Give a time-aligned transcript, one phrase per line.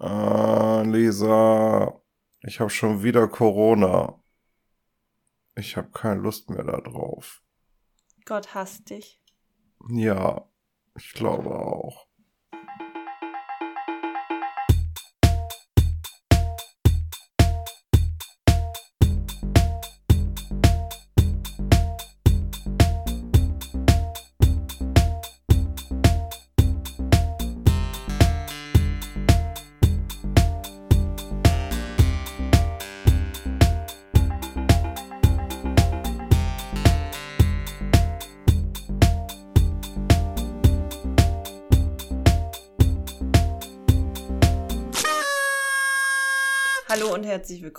[0.00, 2.00] Ah, Lisa,
[2.40, 4.18] ich habe schon wieder Corona.
[5.54, 7.42] Ich habe keine Lust mehr da drauf.
[8.24, 9.20] Gott hasst dich.
[9.90, 10.48] Ja,
[10.96, 12.06] ich glaube auch.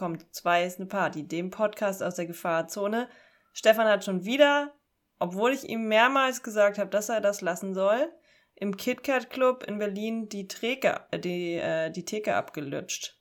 [0.02, 3.08] Zu Zwei ist eine Party, dem Podcast aus der Gefahrzone.
[3.54, 4.74] Stefan hat schon wieder,
[5.20, 8.12] obwohl ich ihm mehrmals gesagt habe, dass er das lassen soll,
[8.56, 13.20] im KitKat Club in Berlin die, Theke, äh, die, äh, die Theke abgelutscht.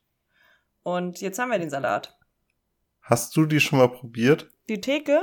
[0.83, 2.19] Und jetzt haben wir den Salat.
[3.03, 4.51] Hast du die schon mal probiert?
[4.69, 5.21] Die Theke?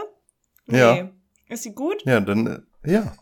[0.67, 1.09] Ja.
[1.49, 2.03] Ist sie gut?
[2.05, 3.13] Ja, dann, äh, ja.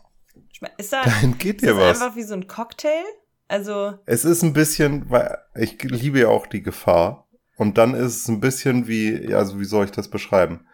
[0.76, 2.02] Ist da, Dahin geht ist dir das was.
[2.02, 3.04] einfach wie so ein Cocktail?
[3.48, 7.25] Also, Es ist ein bisschen, weil ich liebe ja auch die Gefahr.
[7.56, 10.66] Und dann ist es ein bisschen wie, ja, also wie soll ich das beschreiben?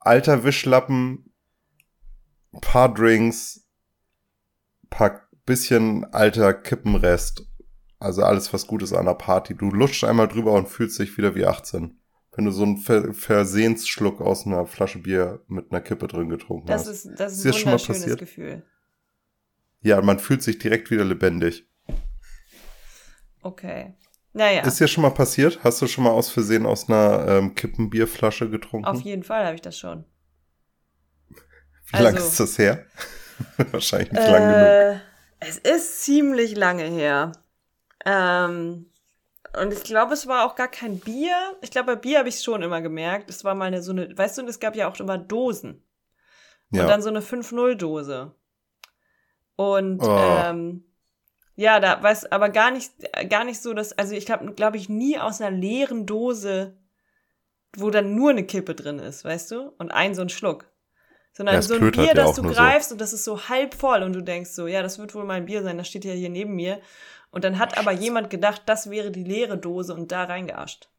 [0.00, 1.32] Alter Wischlappen,
[2.60, 3.66] paar Drinks,
[4.90, 7.46] paar bisschen alter Kippenrest.
[7.98, 9.54] Also alles, was gut ist an der Party.
[9.54, 12.00] Du lutschst einmal drüber und fühlst dich wieder wie 18.
[12.34, 16.66] Wenn du so einen Ver Versehensschluck aus einer Flasche Bier mit einer Kippe drin getrunken
[16.66, 17.04] das hast.
[17.04, 18.18] ist, das Ist ist ein schon mal wunderschönes passiert?
[18.20, 18.62] Gefühl.
[19.82, 21.68] Ja, man fühlt sich direkt wieder lebendig.
[23.42, 23.94] Okay.
[24.34, 25.60] Naja, Ist dir schon mal passiert?
[25.62, 28.86] Hast du schon mal aus Versehen aus einer ähm, Kippenbierflasche getrunken?
[28.86, 30.04] auf jeden Fall habe ich das schon.
[31.92, 32.86] Wie lange also- ist das her?
[33.72, 34.56] Wahrscheinlich nicht lang genug.
[34.56, 34.98] Äh,
[35.40, 37.32] es ist ziemlich lange her.
[38.06, 38.86] Ähm,
[39.60, 41.34] und ich glaube, es war auch gar kein Bier.
[41.60, 43.28] Ich glaube, bei Bier habe ich es schon immer gemerkt.
[43.28, 45.84] Es war mal eine, so eine, weißt du, und es gab ja auch immer Dosen.
[46.70, 46.82] Ja.
[46.82, 48.34] Und dann so eine 5-0-Dose.
[49.56, 50.18] Und Oh.
[50.18, 50.84] ähm,
[51.54, 52.92] ja, da weiß aber gar nicht,
[53.28, 56.76] gar nicht so, dass, also ich glaube, glaube ich, nie aus einer leeren Dose,
[57.76, 59.72] wo dann nur eine Kippe drin ist, weißt du?
[59.78, 60.66] Und ein so ein Schluck.
[61.32, 62.60] Sondern Ja, so ein Bier, ja das du nur so.
[62.60, 65.24] greifst und das ist so halb voll und du denkst so, ja, das wird wohl
[65.24, 66.80] mein Bier sein, das steht ja hier neben mir.
[67.30, 70.90] Und dann hat aber jemand gedacht, das wäre die leere Dose und da reingeascht.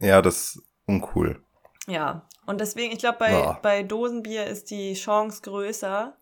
[0.00, 1.42] ja, das ist uncool.
[1.88, 3.58] Ja, und deswegen, ich glaube, bei, Ja.
[3.62, 6.16] bei Dosenbier ist die Chance größer,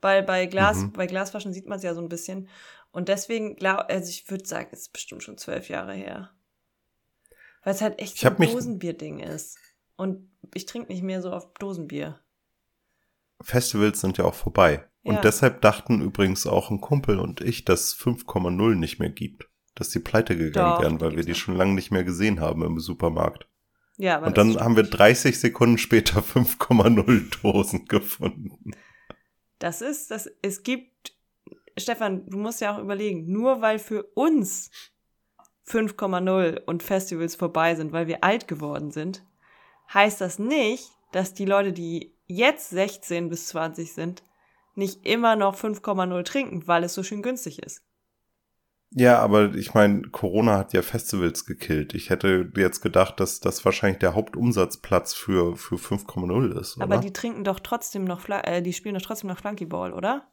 [0.00, 0.92] weil bei Glas, Mhm.
[0.92, 2.48] bei Glasflaschen sieht man es ja so ein bisschen.
[2.92, 6.30] Und deswegen, glaub, also ich würde sagen, es ist bestimmt schon zwölf Jahre her.
[7.62, 9.58] Weil es halt echt Ich so ein Dosenbier-Ding ist.
[9.96, 12.18] Und ich trinke nicht mehr so oft Dosenbier.
[13.42, 14.86] Festivals sind ja auch vorbei.
[15.02, 15.20] Und Ja.
[15.20, 19.48] deshalb dachten übrigens auch ein Kumpel und ich, dass 5,0 nicht mehr gibt.
[19.74, 22.62] Dass die pleite gegangen Doch, wären, weil wir die schon lange nicht mehr gesehen haben
[22.62, 23.46] im Supermarkt.
[23.96, 28.72] Ja, aber und dann haben wir schon- 30 Sekunden später 5,0 Dosen gefunden.
[29.60, 31.14] Das ist, das, es gibt,
[31.76, 34.70] Stefan, du musst ja auch überlegen, nur weil für uns
[35.68, 39.22] 5,0 und Festivals vorbei sind, weil wir alt geworden sind,
[39.92, 44.22] heißt das nicht, dass die Leute, die jetzt 16 bis 20 sind,
[44.74, 47.84] nicht immer noch 5,0 trinken, weil es so schön günstig ist.
[48.92, 51.94] Ja, aber ich meine, Corona hat ja Festivals gekillt.
[51.94, 56.84] Ich hätte jetzt gedacht, dass das wahrscheinlich der Hauptumsatzplatz für, für 5,0 ist, oder?
[56.84, 60.26] Aber die trinken doch trotzdem noch, Fla äh, die spielen doch trotzdem noch Flunkyball, oder?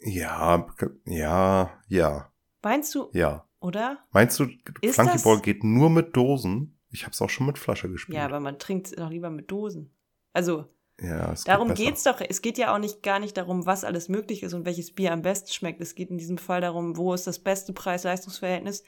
[0.00, 0.66] ja,
[1.06, 2.30] ja, ja,
[2.66, 3.46] Meinst du, ja.
[3.60, 3.98] oder?
[4.10, 4.48] Meinst du,
[4.84, 6.78] Flunkyball geht nur mit Dosen?
[6.90, 8.16] Ich habe es auch schon mit Flasche gespielt.
[8.18, 9.94] Ja, aber man trinkt doch lieber mit Dosen.
[10.32, 10.66] Also,
[11.00, 12.20] ja, es Darum geht geht's doch.
[12.26, 15.12] Es geht ja auch nicht gar nicht darum, was alles möglich ist und welches Bier
[15.12, 15.80] am besten schmeckt.
[15.80, 18.82] Es geht in diesem Fall darum, wo ist das beste Preis-Leistungs-Verhältnis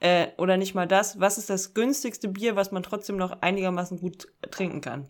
[0.00, 1.20] äh, oder nicht mal das.
[1.20, 5.08] Was ist das günstigste Bier, was man trotzdem noch einigermaßen gut trinken kann?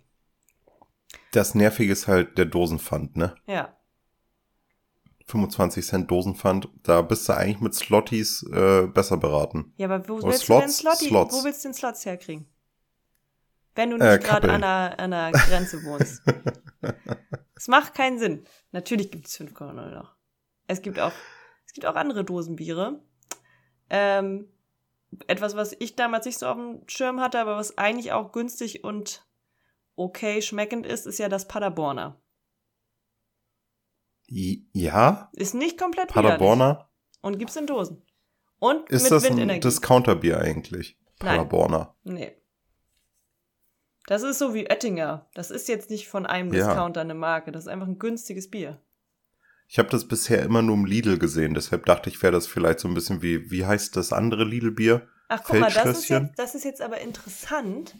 [1.33, 3.35] Das Nervige ist halt der Dosenpfand, ne?
[3.47, 3.75] Ja,
[5.27, 9.73] 25 Cent Dosenpfand, da bist du eigentlich mit Slotties äh, besser beraten.
[9.77, 10.79] ja, aber wo Oder willst du denn Slots?
[10.79, 11.35] Slotty, Slots.
[11.35, 12.47] wo willst du den Slots herkriegen?
[13.75, 16.23] Wenn du nicht Äh, gerade an einer, an einer Grenze wohnst.
[17.57, 18.45] Es macht keinen Sinn.
[18.73, 20.17] Natürlich gibt es 5,0 noch.
[20.67, 21.13] Es gibt auch,
[21.65, 23.01] es gibt auch andere Dosenbiere.
[23.89, 24.49] Ähm,
[25.29, 28.85] etwas, was ich damals nicht so auf dem Schirm hatte, aber was eigentlich auch günstig
[28.85, 29.27] und
[29.97, 32.21] okay schmeckend ist, ist ja das Paderborner.
[34.27, 36.09] Ja, Ist nicht komplett.
[36.09, 36.91] Paderborner.
[37.21, 38.03] Und gibt's in Dosen.
[38.59, 39.61] Und Ist das ein.
[39.61, 40.99] Discounterbier eigentlich?
[41.21, 41.37] Nein.
[41.37, 41.95] Paderborner.
[42.03, 42.33] Nee.
[44.07, 45.29] Das ist so wie Oettinger.
[45.35, 46.67] Das ist jetzt nicht von einem Ja.
[46.67, 47.53] Discounter eine Marke.
[47.53, 48.81] Das ist einfach ein günstiges Bier.
[49.67, 52.81] Ich habe das bisher immer nur im Lidl gesehen, deshalb dachte ich, wäre das vielleicht
[52.81, 55.09] so ein bisschen wie, wie heißt das andere Lidl-Bier?
[55.29, 57.97] Ach, guck mal, das ist, jetzt, das ist jetzt aber interessant,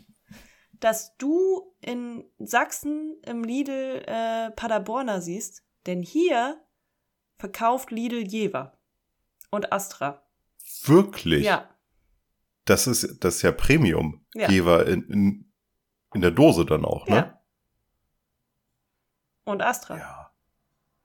[0.79, 6.61] dass du in Sachsen im Lidl äh, Paderborner siehst, denn hier
[7.39, 8.79] verkauft Lidl Jever
[9.51, 10.23] und Astra.
[10.85, 11.45] Wirklich?
[11.45, 11.69] Ja.
[12.67, 14.25] Das ist, das ist ja Premium.
[14.35, 14.51] Ja.
[14.51, 15.53] Jever in, in,
[16.15, 17.17] in der Dose dann auch, ne?
[17.17, 17.41] Ja.
[19.45, 19.99] Und Astra.
[19.99, 20.31] Ja.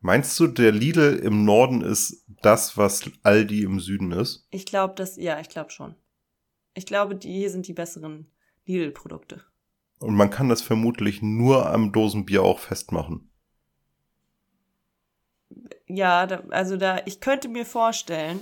[0.02, 4.48] Meinst du, der Lidl im Norden ist das, was Aldi im Süden ist?
[4.50, 5.96] Ich glaube, das, ja, ich glaube schon.
[6.74, 8.32] Ich glaube, die hier sind die besseren
[8.66, 9.44] Lidl-Produkte.
[10.00, 13.30] Und man kann das vermutlich nur am Dosenbier auch festmachen.
[15.88, 18.40] Ja, da, also da, ich könnte mir vorstellen,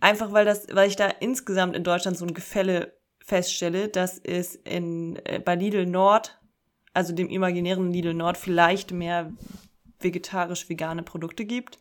[0.00, 4.54] einfach weil das, weil ich da insgesamt in Deutschland so ein Gefälle feststelle, dass es
[4.54, 6.38] in, äh, bei Lidl Nord,
[6.92, 9.32] also dem imaginären Lidl Nord, vielleicht mehr
[10.00, 11.78] vegetarisch-vegane Produkte gibt.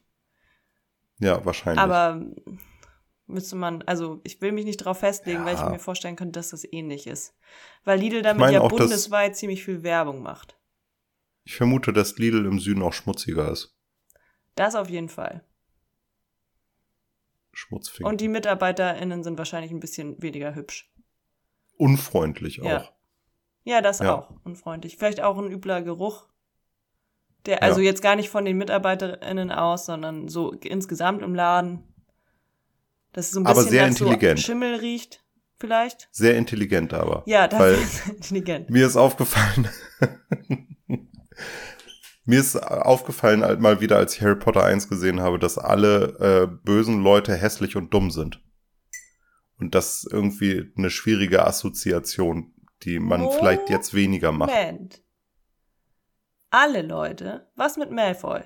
[1.19, 1.81] Ja, wahrscheinlich.
[1.81, 2.25] Aber
[3.27, 5.69] müsste man, also ich will mich nicht darauf festlegen, weil ich Ja.
[5.69, 7.35] mir vorstellen könnte, dass das ähnlich ist.
[7.83, 10.57] Weil Lidl damit meine ja bundesweit ziemlich viel Werbung macht.
[11.43, 13.75] ich vermute, dass Lidl im Süden auch schmutziger ist.
[14.55, 15.43] Das auf jeden Fall.
[17.51, 18.07] Schmutzfink.
[18.07, 20.92] Und die MitarbeiterInnen sind wahrscheinlich ein bisschen weniger hübsch.
[21.83, 22.77] Unfreundlich Ja.
[22.81, 22.91] auch.
[23.65, 24.15] Ja, das Ja.
[24.15, 24.29] auch.
[24.43, 24.97] Unfreundlich.
[24.97, 26.27] Vielleicht auch ein übler Geruch.
[27.45, 27.85] Der, also Ja.
[27.87, 31.83] jetzt gar nicht von den MitarbeiterInnen aus, sondern so insgesamt im Laden.
[33.11, 34.39] Das ist so ein Aber bisschen sehr nach so intelligent.
[34.39, 35.23] Schimmel riecht,
[35.59, 36.07] vielleicht.
[36.11, 37.23] Sehr intelligent aber.
[37.25, 38.69] Ja, das ist intelligent.
[38.69, 39.67] mir ist aufgefallen,
[42.25, 46.17] mir ist aufgefallen halt mal wieder, als ich Harry Potter 1 gesehen habe, dass alle
[46.19, 48.41] äh, bösen Leute hässlich und dumm sind.
[49.63, 54.51] Und das ist irgendwie eine schwierige Assoziation, die man Oh, vielleicht jetzt weniger macht.
[54.51, 55.01] Moment.
[56.49, 57.49] Alle Leute.
[57.55, 58.41] Was mit Malfoy?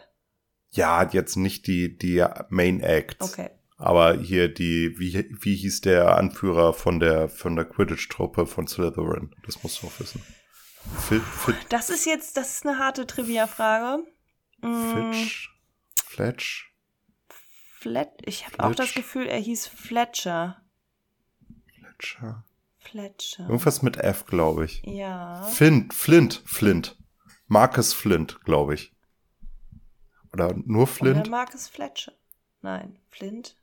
[0.69, 3.33] Ja, jetzt nicht die, die Main Acts.
[3.33, 3.49] Okay.
[3.77, 9.33] Aber hier die, wie, wie hieß der Anführer von der, von der Quidditch-Truppe von Slytherin?
[9.45, 10.21] Das musst du auch wissen.
[11.07, 14.03] Fit, Fit, Das ist jetzt, das ist eine harte Trivia-Frage.
[14.61, 15.49] Mm, Fitch,
[16.05, 16.73] Fletch,
[17.79, 18.93] Flet ich habe auch das.
[18.93, 20.61] Gefühl, er hieß Fletcher.
[21.99, 22.43] Fletcher.
[22.79, 23.43] Fletcher.
[23.43, 24.81] Irgendwas mit F, glaube ich.
[24.85, 25.41] Ja.
[25.43, 26.97] Flint, Flint, Flint.
[27.47, 28.93] Marcus Flint, glaube ich.
[30.31, 31.29] Oder nur Oder Flint?
[31.29, 32.13] Marcus Fletcher.
[32.61, 33.55] Nein, Flint.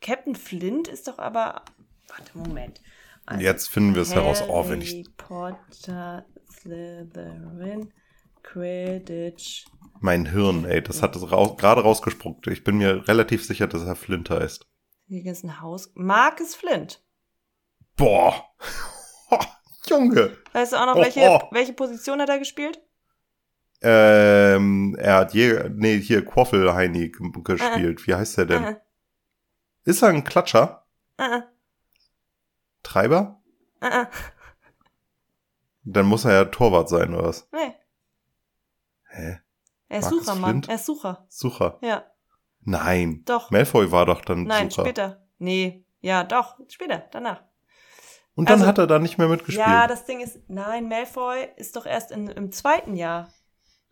[0.00, 1.64] Captain Flint ist doch aber.
[2.08, 2.80] Warte, Moment.
[3.26, 4.42] Also, Jetzt finden wir es heraus.
[4.48, 7.92] Oh, wenn ich, Potter, Slytherin,
[8.42, 9.66] Quidditch.
[10.00, 12.46] mein Hirn, ey, das hat es raus, gerade rausgespuckt.
[12.46, 14.66] Ich bin mir relativ sicher, dass er Flint heißt.
[15.06, 15.90] Hier ist ein Haus.
[15.94, 17.02] Marcus Flint.
[17.98, 18.44] Boah.
[19.86, 20.36] Junge.
[20.52, 21.40] Weißt du auch noch, Oh, welche, oh.
[21.50, 22.80] welche Position hat er gespielt?
[23.80, 27.10] Ähm, er hat je, nee, hier Quaffel Heini
[27.44, 28.06] gespielt.
[28.06, 28.64] Wie heißt der denn?
[28.64, 28.76] Äh,
[29.84, 30.86] Ist er ein Klatscher?
[31.18, 31.42] äh,
[32.82, 33.40] Treiber?
[33.80, 34.06] äh, äh.
[35.84, 37.48] Dann muss er ja Torwart sein, oder was?
[37.52, 37.74] Nee,
[39.10, 39.40] Hä?
[39.88, 40.50] er ist Marcus Sucher, Mann.
[40.50, 40.68] Flint?
[40.68, 41.26] Er ist Sucher.
[41.28, 41.78] Sucher.
[41.82, 42.04] Ja,
[42.60, 43.22] Nein.
[43.24, 43.50] doch.
[43.50, 44.82] Malfoy war doch dann Nein, Sucher.
[44.82, 45.26] später.
[45.38, 47.42] Nee, ja, doch, später, danach.
[48.38, 49.66] Und dann Also- hat er da nicht mehr mitgespielt.
[49.66, 53.28] Ja, das Ding ist, nein, Malfoy ist doch erst in, im zweiten Jahr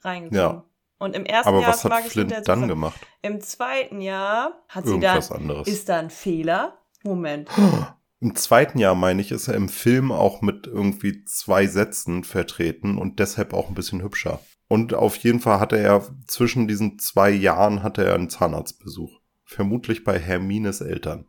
[0.02, 0.40] reingekommen.
[0.56, 0.64] Ja.
[0.98, 2.68] Und im ersten Aber Jahr was hat Flint dann Sucher.
[2.68, 3.00] gemacht?
[3.22, 5.66] Im zweiten Jahr hat sie Irgendwas dann, anderes.
[5.66, 6.78] ist da ein Fehler?
[7.02, 7.50] Moment.
[8.20, 12.96] Im zweiten Jahr, meine ich, ist er im Film auch mit irgendwie zwei Sätzen vertreten
[12.96, 14.40] und deshalb auch ein bisschen hübscher.
[14.68, 19.20] Und auf jeden Fall hatte er zwischen diesen zwei Jahren hatte er einen Zahnarztbesuch.
[19.44, 21.26] Vermutlich bei Hermines Eltern.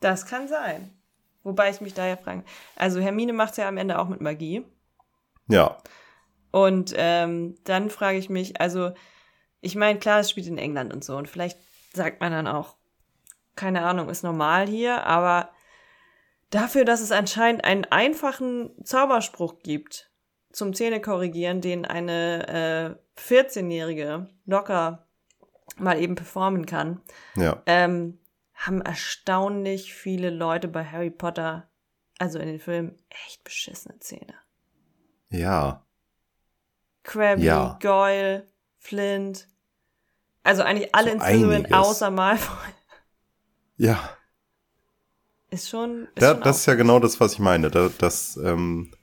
[0.00, 0.90] Das kann sein.
[1.44, 2.42] Wobei ich mich da ja frage.
[2.74, 4.64] Also Hermine macht's ja am Ende auch mit Magie.
[5.46, 5.76] Ja,
[6.50, 8.92] Und ähm, dann frage ich mich, also,
[9.60, 11.16] ich meine, klar, es spielt in England und so.
[11.16, 11.58] Und vielleicht
[11.92, 12.76] sagt man dann auch,
[13.56, 15.50] keine Ahnung, ist normal hier, aber
[16.50, 20.10] dafür, dass es anscheinend einen einfachen Zauberspruch gibt
[20.52, 25.06] zum Zähne korrigieren, den eine äh, 14-Jährige locker
[25.76, 27.00] mal eben performen kann,
[27.36, 27.62] ja.
[27.66, 28.18] ähm,
[28.54, 31.68] haben erstaunlich viele Leute bei Harry Potter,
[32.18, 32.96] also in den Filmen,
[33.26, 34.34] echt beschissene Zähne.
[35.30, 35.84] Ja.
[37.02, 37.78] Krabby, Ja.
[37.82, 38.46] Goyle,
[38.78, 39.48] Flint.
[40.42, 41.72] Also eigentlich alle So in einiges.
[41.72, 42.70] außer Malfoy.
[43.76, 44.10] Ja.
[45.50, 46.04] Ist schon.
[46.14, 47.70] Ist Da, schon das ist ja genau das, was ich meine.
[47.70, 48.94] Da, dass, ähm,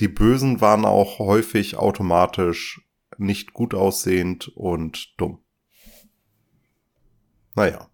[0.00, 2.80] die Bösen waren auch häufig automatisch
[3.16, 5.42] nicht gut aussehend und dumm.
[7.54, 7.90] Naja.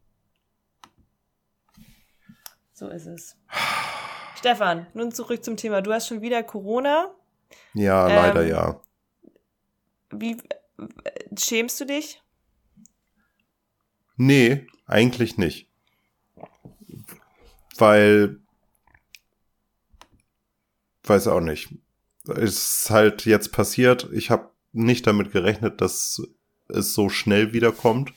[2.74, 3.36] So ist es.
[4.36, 5.80] Stefan, nun zurück zum Thema.
[5.80, 7.14] Du hast schon wieder Corona.
[7.72, 8.80] Ja, Ähm, leider ja.
[10.10, 12.20] Wie äh, schämst du dich?
[14.16, 15.68] Nee, eigentlich nicht.
[17.76, 18.40] Weil,
[21.04, 21.74] weiß auch nicht.
[22.26, 24.08] Ist halt jetzt passiert.
[24.12, 26.22] Ich habe nicht damit gerechnet, dass
[26.68, 28.12] es so schnell wiederkommt.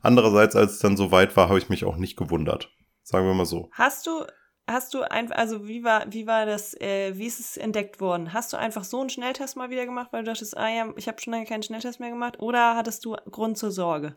[0.00, 2.70] Andererseits, als es dann so weit war, habe ich mich auch nicht gewundert.
[3.02, 3.68] Sagen wir mal so.
[3.72, 4.24] Hast du,
[4.66, 8.32] hast du einfach, also wie war, wie war das, äh, wie ist es entdeckt worden?
[8.32, 11.08] Hast du einfach so einen Schnelltest mal wieder gemacht, weil du dachtest, ah ja, ich
[11.08, 12.40] habe schon lange keinen Schnelltest mehr gemacht?
[12.40, 14.16] Oder hattest du Grund zur Sorge?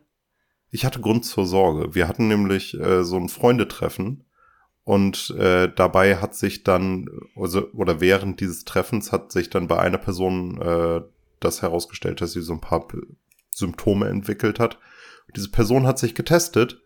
[0.70, 1.94] Ich hatte Grund zur Sorge.
[1.94, 4.24] Wir hatten nämlich äh, so ein Freundetreffen
[4.84, 9.78] und äh, dabei hat sich dann, also, oder während dieses Treffens hat sich dann bei
[9.78, 11.00] einer Person äh,
[11.40, 12.86] das herausgestellt, dass sie so ein paar
[13.50, 14.76] Symptome entwickelt hat.
[15.26, 16.80] Und diese Person hat sich getestet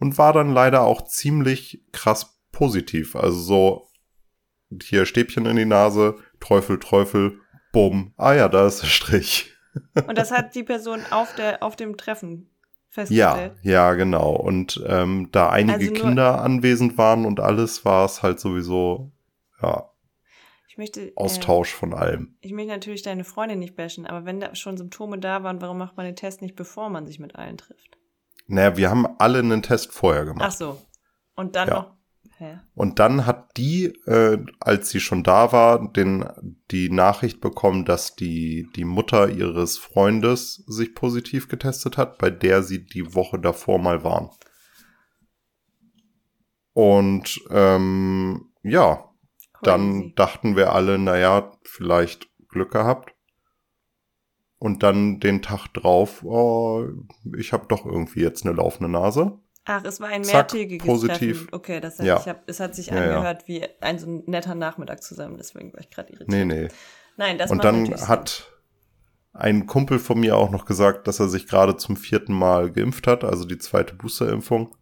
[0.00, 3.16] und war dann leider auch ziemlich krass positiv.
[3.16, 3.88] Also so
[4.82, 7.40] hier Stäbchen in die Nase, Teufel, Teufel,
[7.72, 8.12] bumm.
[8.16, 9.52] Ah ja, da ist der Strich.
[10.06, 12.50] Und das hat die Person auf, der, auf dem Treffen
[12.88, 13.56] festgestellt?
[13.62, 14.32] Ja, ja, genau.
[14.32, 19.12] Und ähm, da einige also Kinder anwesend waren und alles, war es halt sowieso,
[19.62, 19.88] ja,
[20.78, 22.36] möchte, Austausch äh, von allem.
[22.40, 25.76] Ich möchte natürlich deine Freundin nicht bashen, aber wenn da schon Symptome da waren, warum
[25.76, 27.97] macht man den Test nicht, bevor man sich mit allen trifft?
[28.48, 30.44] Naja, wir haben alle einen Test vorher gemacht.
[30.48, 30.82] Ach so.
[31.36, 31.74] Und dann ja.
[31.74, 31.98] noch.
[32.38, 32.58] Hä?
[32.74, 36.24] Und dann hat die, äh, als sie schon da war, den,
[36.70, 42.62] die Nachricht bekommen, dass die, die Mutter ihres Freundes sich positiv getestet hat, bei der
[42.62, 44.30] sie die Woche davor mal waren.
[46.72, 49.04] Und ähm, ja,
[49.62, 53.14] dann dachten wir alle, naja, vielleicht Glück gehabt.
[54.58, 56.88] Und dann den Tag drauf, oh,
[57.36, 59.38] ich habe doch irgendwie jetzt eine laufende Nase.
[59.64, 61.42] Ach, es war ein Zack, mehrtägiges positiv.
[61.42, 61.54] Treffen.
[61.54, 62.18] Okay, das heißt, ja.
[62.18, 63.48] ich hab, es hat sich ja, angehört ja.
[63.48, 66.30] wie ein so netter Nachmittag zusammen, deswegen war ich gerade irritiert.
[66.30, 66.68] Nee, nee.
[67.18, 68.50] Nein, das Und dann hat
[69.32, 73.06] ein Kumpel von mir auch noch gesagt, dass er sich gerade zum vierten Mal geimpft
[73.06, 74.74] hat, also die zweite Boosterimpfung,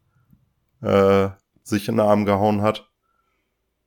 [0.83, 1.29] äh,
[1.63, 2.91] sich in den Arm gehauen hat.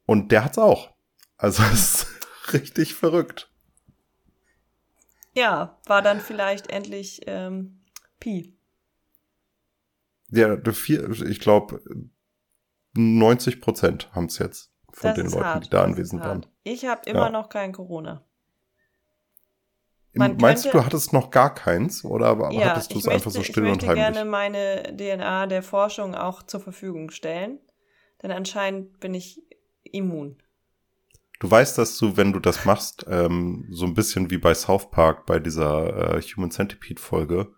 [0.05, 0.93] Und der hat's auch.
[1.37, 3.48] Also es ist richtig verrückt.
[5.33, 7.81] Ja, war dann vielleicht endlich ähm,
[8.19, 8.57] Pi.
[10.31, 11.81] Ja, ich glaube,
[12.93, 15.65] 90 Prozent haben es jetzt von das den Leuten, hart.
[15.65, 16.45] die da anwesend waren.
[16.63, 17.29] Ich habe immer ja.
[17.29, 18.23] noch kein Corona.
[20.13, 23.29] Man Meinst könnte, du, du hattest noch gar keins oder ja, hattest du es einfach
[23.29, 23.83] so still und heimlich?
[23.83, 27.59] Ich möchte gerne meine DNA der Forschung auch zur Verfügung stellen,
[28.23, 29.41] denn anscheinend bin ich
[29.83, 30.41] immun.
[31.39, 34.91] Du weißt, dass du, wenn du das machst, ähm, so ein bisschen wie bei South
[34.91, 37.53] Park bei dieser äh, Human Centipede Folge,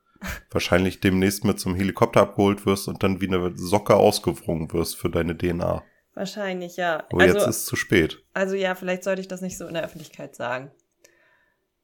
[0.52, 5.10] wahrscheinlich demnächst mit zum Helikopter abgeholt wirst und dann wie eine Socke ausgewrungen wirst für
[5.10, 5.84] deine DNA.
[6.14, 7.08] Wahrscheinlich, ja.
[7.12, 8.24] Aber also, jetzt ist es zu spät.
[8.34, 10.72] Also ja, vielleicht sollte ich das nicht so in der Öffentlichkeit sagen.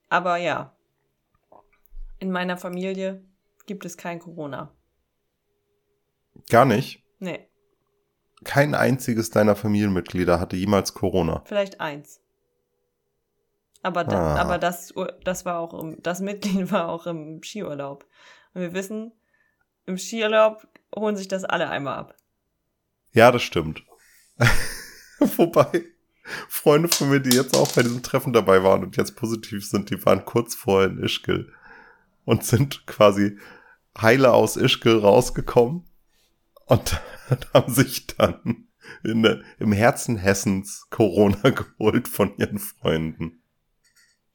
[0.09, 0.75] Aber ja,
[2.19, 3.25] in meiner Familie
[3.65, 4.71] gibt es kein Corona.
[6.49, 7.03] Gar nicht?
[7.19, 7.47] Nee
[8.43, 11.41] kein einziges deiner Familienmitglieder hatte jemals Corona.
[11.45, 12.21] Vielleicht eins.
[13.83, 14.41] Aber, da, ah.
[14.41, 18.05] aber das, das war auch im, das Mitglied war auch im Skiurlaub.
[18.53, 19.11] Und wir wissen,
[19.85, 22.15] im Skiurlaub holen sich das alle einmal ab.
[23.13, 23.83] Ja, das stimmt.
[25.19, 25.83] Wobei,
[26.49, 29.89] Freunde von mir, die jetzt auch bei diesem Treffen dabei waren und jetzt positiv sind,
[29.89, 31.51] die waren kurz vorher in Ischgl
[32.25, 33.39] und sind quasi
[33.99, 35.86] heile aus Ischgl rausgekommen
[36.67, 37.01] und
[37.53, 38.67] haben sich dann
[39.03, 43.41] der, im Herzen Hessens Corona geholt von ihren Freunden.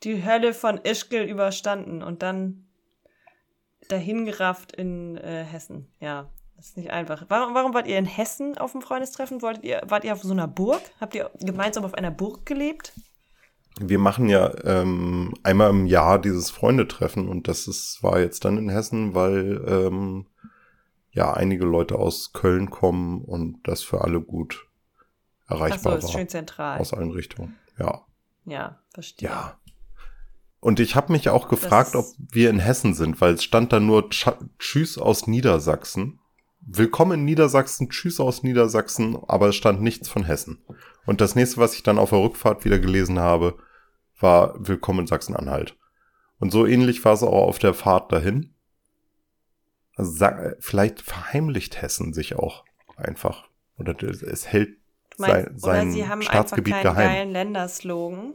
[0.02, 2.66] Die Hölle von Ischgl überstanden und dann
[3.88, 5.88] dahingerafft in äh, Hessen.
[6.00, 7.26] Ja, das ist nicht einfach.
[7.28, 9.42] Warum, warum wart ihr in Hessen auf dem Freundestreffen?
[9.42, 10.80] Wolltet ihr, wart ihr auf so einer Burg?
[11.00, 12.92] Habt ihr gemeinsam auf einer Burg gelebt?
[13.80, 18.58] Wir machen ja ähm, einmal im Jahr dieses Freundetreffen und das ist, war jetzt dann
[18.58, 20.26] in Hessen, weil ähm,
[21.12, 24.66] ja einige Leute aus Köln kommen und das für alle gut
[25.46, 26.20] erreichbar Ach so, ist war.
[26.20, 26.78] schön zentral.
[26.78, 28.02] Aus allen Richtungen, ja.
[28.44, 29.28] Ja, verstehe.
[29.28, 29.58] Ja.
[30.60, 33.80] Und ich habe mich auch gefragt, ob wir in Hessen sind, weil es stand da
[33.80, 34.08] nur
[34.58, 36.20] Tschüss aus Niedersachsen.
[36.60, 40.64] Willkommen in Niedersachsen, Tschüss aus Niedersachsen, aber es stand nichts von Hessen.
[41.04, 43.58] Und das nächste, was ich dann auf der Rückfahrt wieder gelesen habe,
[44.20, 45.76] war Willkommen in Sachsen-Anhalt.
[46.38, 48.51] Und so ähnlich war es auch auf der Fahrt dahin.
[49.96, 50.26] Also
[50.58, 52.64] vielleicht verheimlicht Hessen sich auch
[52.96, 53.48] einfach.
[53.78, 54.78] Oder es hält
[55.18, 57.14] meinst, sein, sein sie haben Staatsgebiet einfach keinen geheim.
[57.14, 58.34] geilen Länderslogan.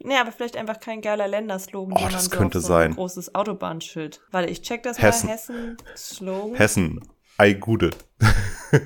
[0.00, 2.90] Nee, aber vielleicht einfach kein geiler Länderslogan, oh, das könnte so sein.
[2.90, 4.20] ein großes Autobahnschild.
[4.30, 5.26] Warte, ich check das Hessen.
[5.26, 5.32] mal.
[5.32, 6.54] Hessen-Slogan.
[6.54, 7.08] Hessen.
[7.38, 7.90] Ei Gude.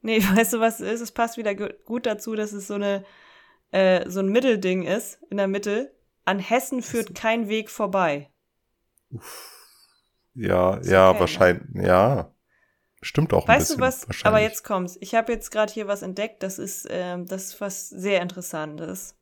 [0.00, 1.00] nee, weißt du, was es ist?
[1.02, 3.04] Es passt wieder gut dazu, dass es so eine
[3.70, 5.94] äh, so ein Mittelding ist, in der Mitte.
[6.24, 8.30] An Hessen führt kein Weg vorbei.
[9.10, 9.53] Uff.
[10.34, 12.30] Ja, Ist ja, wahrscheinlich, ja.
[13.02, 13.80] Stimmt auch ein Weißt du bisschen.
[13.80, 14.08] was?
[14.08, 14.26] Wahrscheinlich.
[14.26, 14.96] Aber jetzt kommt's.
[15.00, 16.42] Ich habe jetzt gerade hier was entdeckt.
[16.42, 19.14] Das ist, ähm, das ist was sehr Interessantes.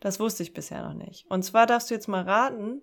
[0.00, 1.26] Das wusste ich bisher noch nicht.
[1.30, 2.82] Und zwar darfst du jetzt mal raten,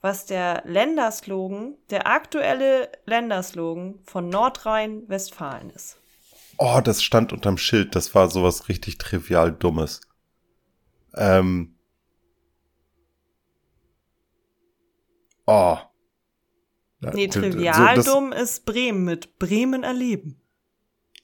[0.00, 6.00] was der Länderslogan, der aktuelle Länderslogan von Nordrhein-Westfalen ist.
[6.56, 7.94] Oh, das stand unterm Schild.
[7.94, 10.00] Das war sowas richtig trivial Dummes.
[11.14, 11.74] Ähm.
[15.46, 15.78] Oh.
[17.00, 20.40] Ja, Nee, trivial das- dumm ist Bremen mit Bremen erleben.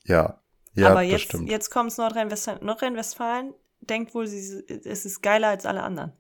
[0.05, 0.41] Ja.
[0.75, 1.49] Ja, Aber jetzt, stimmt.
[1.49, 2.65] jetzt kommt's Nordrhein-Westfalen.
[2.65, 4.39] Nordrhein-Westfalen denkt wohl, sie,
[4.85, 6.13] es ist geiler als alle anderen.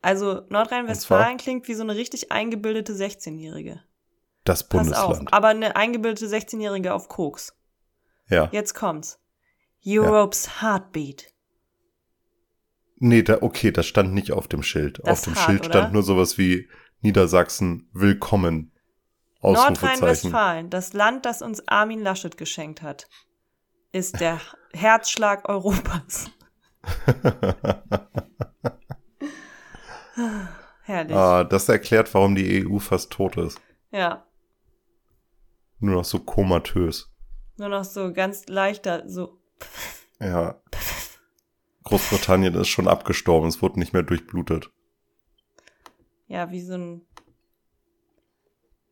[0.00, 3.82] Also Nordrhein-Westfalen klingt wie so eine richtig eingebildete 16-Jährige.
[4.44, 5.32] das Pass auf, Bundesland.
[5.32, 7.56] aber eine eingebildete 16-Jährige auf Koks.
[8.28, 8.48] Ja.
[8.52, 9.18] Jetzt kommt's.
[9.86, 11.32] Europe's Heartbeat.
[12.96, 15.00] Nee, da, okay, das stand nicht auf dem Schild.
[15.04, 15.70] Das auf dem hart, Schild oder?
[15.70, 16.68] stand nur sowas wie
[17.04, 18.72] Niedersachsen willkommen.
[19.42, 23.10] Nordrhein-Westfalen, das Land, das uns Armin Laschet geschenkt hat,
[23.92, 24.40] ist der
[24.72, 26.30] Herzschlag Europas.
[30.84, 31.14] Herrlich.
[31.14, 33.60] ah, das erklärt, warum die EU fast tot ist.
[33.90, 34.26] Ja.
[35.80, 37.12] Nur noch so komatös.
[37.58, 39.42] Nur noch so ganz leichter, so.
[40.20, 40.58] Ja.
[41.82, 44.70] Großbritannien ist schon abgestorben, es wurde nicht mehr durchblutet.
[46.34, 47.02] Ja, wie so ein.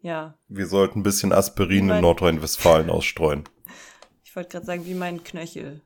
[0.01, 3.45] Ja, Wir sollten ein bisschen Aspirin Mein- in Nordrhein-Westfalen ausstreuen.
[4.25, 5.81] ich wollte gerade sagen, wie mein Knöchel.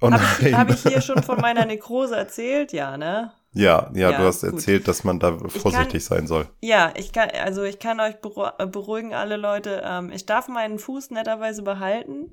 [0.00, 2.72] Oh Habe ich, hab ich hier schon von meiner Nekrose erzählt?
[2.72, 3.32] Ja, ne?
[3.54, 4.52] ja, ja, Ja, du hast gut.
[4.52, 6.48] erzählt, dass man da vorsichtig sein soll.
[6.60, 8.14] Ja, ich kann, also ich kann euch
[8.58, 9.82] äh, beruhigen, alle Leute.
[9.84, 12.32] Ähm, ich darf meinen Fuß netterweise behalten.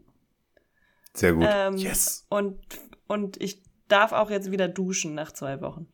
[1.16, 1.48] Sehr gut.
[1.50, 2.28] Ähm, yes.
[2.30, 2.60] Und,
[3.08, 5.88] und ich darf auch jetzt wieder duschen nach zwei Wochen.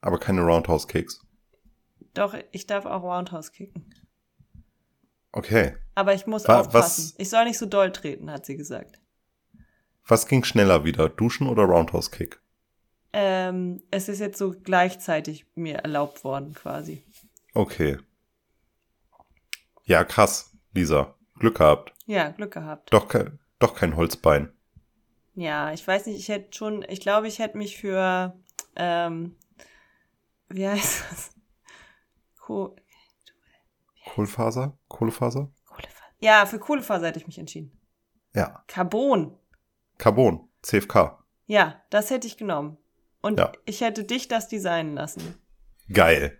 [0.00, 1.25] Aber keine Roundhouse Cakes.
[2.16, 3.94] Doch, ich darf auch Roundhouse kicken.
[5.32, 5.76] Okay.
[5.94, 7.04] Aber ich muss Wa- aufpassen.
[7.04, 8.98] was- Ich soll nicht so doll treten, hat sie gesagt.
[10.06, 11.08] Was ging schneller wieder?
[11.08, 12.40] Duschen oder Roundhouse Kick?
[13.12, 17.02] Ähm, es ist jetzt so gleichzeitig mir erlaubt worden, quasi.
[17.54, 17.98] Okay.
[19.84, 21.14] Ja, krass, Lisa.
[21.38, 21.92] Glück gehabt.
[22.06, 22.92] Ja, Glück gehabt.
[22.92, 24.52] Doch, kein, doch kein Holzbein.
[25.34, 28.34] Ja, ich weiß nicht, ich hätte schon, ich glaube, ich hätte mich für,
[28.74, 29.36] ähm,
[30.48, 31.30] wie heißt das?
[32.46, 32.76] Ko
[34.14, 34.78] Kohlfaser?
[34.86, 35.50] Kohlefaser?
[35.66, 36.04] Kohlefaser.
[36.20, 37.72] Ja, für Kohlefaser hätte ich mich entschieden.
[38.34, 38.62] Ja.
[38.68, 39.36] Carbon.
[39.98, 40.48] Carbon.
[40.62, 41.18] CFK.
[41.46, 42.76] Ja, das hätte ich genommen.
[43.20, 43.50] Und Ja.
[43.64, 45.34] ich hätte dich das designen lassen.
[45.92, 46.38] Geil.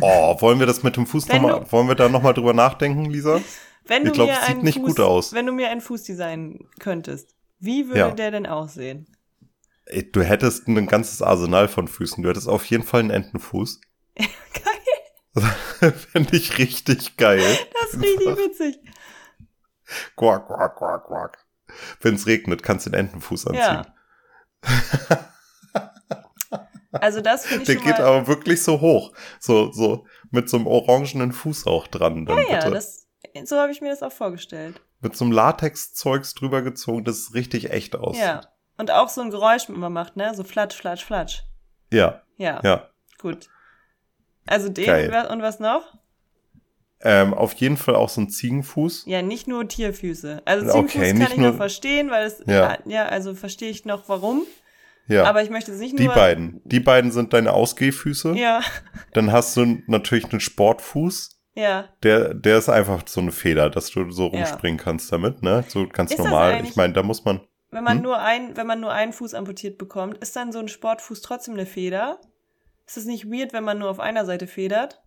[0.00, 3.42] Oh, wollen wir das mit dem Fuß nochmal, wollen wir da nochmal drüber nachdenken, Lisa?
[3.84, 5.32] Wenn Ich du glaub, mir es sieht nicht Fuß, gut aus.
[5.34, 8.10] Wenn du mir einen Fuß designen könntest, wie würde Ja.
[8.10, 9.06] der denn aussehen?
[10.12, 12.22] Du hättest ein ganzes Arsenal von Füßen.
[12.22, 13.80] Du hättest auf jeden Fall einen Entenfuß.
[14.16, 14.26] Geil,
[16.12, 17.42] Fände ich richtig geil.
[17.82, 18.78] das ist richtig witzig.
[20.16, 21.38] Quack, quack, quack, quack.
[22.00, 23.62] Wenn es regnet, kannst du den Entenfuß anziehen.
[23.62, 23.86] Ja.
[26.92, 29.12] Also das finde ich Der geht aber wirklich so hoch.
[29.38, 32.24] So, so mit so einem orangenen Fuß auch dran.
[32.24, 32.70] Dann ja, ja, bitte.
[32.70, 33.06] das,
[33.44, 34.80] so habe ich mir das auch vorgestellt.
[35.00, 38.16] mit so einem Latex-Zeugs drüber gezogen, das richtig echt aus.
[38.18, 38.40] Ja.
[38.78, 40.34] Und auch so ein Geräusch, man macht, ne?
[40.34, 41.42] So flatsch, flatsch, flatsch.
[41.92, 42.88] Ja, Ja, ja.
[43.18, 43.48] gut.
[44.46, 45.26] Also den Geil.
[45.30, 45.82] und was noch?
[47.02, 49.04] Ähm, auf jeden Fall auch so ein Ziegenfuß.
[49.06, 50.42] Ja, nicht nur Tierfüße.
[50.44, 52.78] Also Okay, Ziegenfuß kann nicht ich nur- noch verstehen, weil es Ja.
[52.86, 54.42] ja, also verstehe ich noch warum,
[55.06, 55.24] Ja.
[55.24, 56.62] aber ich möchte es nicht die nur beiden.
[56.64, 58.32] Die beiden sind deine Ausgehfüße.
[58.36, 58.60] Ja,
[59.12, 61.38] Dann hast du natürlich einen Sportfuß.
[61.54, 61.84] ja.
[62.02, 64.38] Der, der ist einfach so eine Feder, dass du so Ja.
[64.38, 65.64] rumspringen kannst damit, ne?
[65.68, 66.62] So ganz Ist normal.
[66.64, 67.40] Ich meine, da muss man.
[67.70, 68.04] Wenn man Hm?
[68.04, 71.54] nur ein, wenn man nur einen Fuß amputiert bekommt, ist dann so ein Sportfuß trotzdem
[71.54, 72.18] eine Feder?
[72.86, 75.02] Ist es nicht weird, wenn man nur auf einer Seite federt?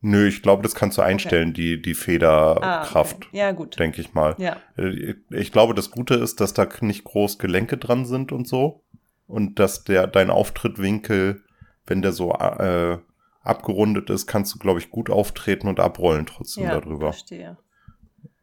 [0.00, 3.36] Nö, ich glaube, das kannst du einstellen, die, die Federkraft, Ah, okay.
[3.36, 3.78] Ja, gut.
[3.80, 4.36] denke ich mal.
[4.38, 4.56] Ja.
[4.76, 8.84] Äh, Ich glaube, das Gute ist, dass da nicht groß Gelenke dran sind und so.
[9.26, 11.42] Und dass der, dein Auftrittwinkel,
[11.84, 12.98] wenn der so äh,
[13.42, 17.12] abgerundet ist, kannst du, glaube ich, gut auftreten und abrollen trotzdem Ja, darüber.
[17.12, 17.58] verstehe.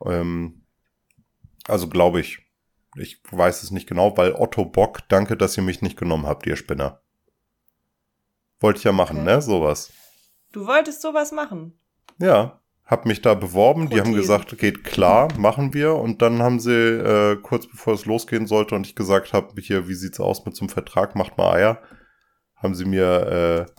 [0.05, 0.65] Ähm,
[1.67, 2.39] also glaube ich.
[2.97, 6.45] Ich weiß es nicht genau, weil Otto Bock, danke, dass ihr mich nicht genommen habt,
[6.47, 7.01] ihr Spinner.
[8.59, 9.25] Wollte ich ja machen, Okay.
[9.25, 9.41] ne?
[9.41, 9.91] Sowas.
[10.51, 11.77] Du wolltest sowas machen.
[12.19, 13.89] Ja, hab mich da beworben.
[13.89, 14.21] Die haben Prothesen.
[14.21, 15.95] gesagt, geht klar, machen wir.
[15.95, 19.87] Und dann haben sie äh, kurz bevor es losgehen sollte und ich gesagt habe, hier,
[19.87, 21.81] wie sieht's aus mit so einem Vertrag, macht mal Eier,
[22.55, 23.71] haben sie mir äh,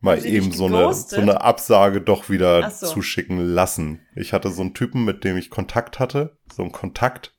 [0.00, 2.86] mal sie eben so eine, so eine Absage doch wieder so.
[2.88, 4.00] zuschicken lassen.
[4.16, 7.36] Ich hatte so einen Typen, mit dem ich Kontakt hatte, so einen Kontakt.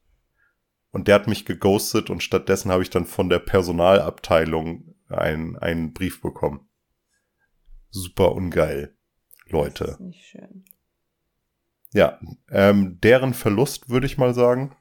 [0.92, 5.94] Und der hat mich geghostet und stattdessen habe ich dann von der Personalabteilung ein- einen
[5.94, 6.70] Brief bekommen.
[7.90, 8.98] Super ungeil.
[9.48, 9.84] Leute.
[9.86, 10.66] Das ist nicht schön.
[11.94, 14.76] Ja, ähm, deren Verlust würde ich mal sagen.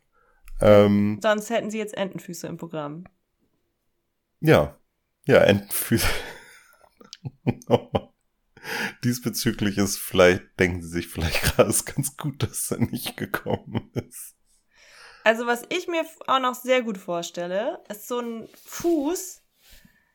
[0.61, 3.05] Ähm, Sonst hätten sie jetzt Entenfüße im Programm.
[4.41, 4.79] ja,
[5.27, 6.07] ja, Entenfüße.
[9.05, 13.91] Diesbezüglich ist vielleicht, denken sie sich vielleicht gerade, ist ganz gut, dass er nicht gekommen
[13.95, 14.37] ist.
[15.25, 19.42] Also was ich mir auch noch sehr gut vorstelle, ist so ein Fuß,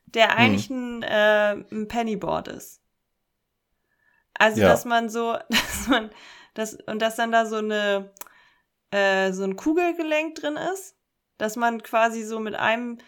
[0.08, 0.38] der Hm.
[0.38, 2.82] eigentlich ein, äh, ein Pennyboard ist.
[4.34, 4.70] Also Ja.
[4.70, 6.10] dass man so, dass man,
[6.54, 8.12] das und dass dann da so eine
[8.91, 10.96] äh, so ein Kugelgelenk drin ist,
[11.38, 13.00] dass man quasi so mit einem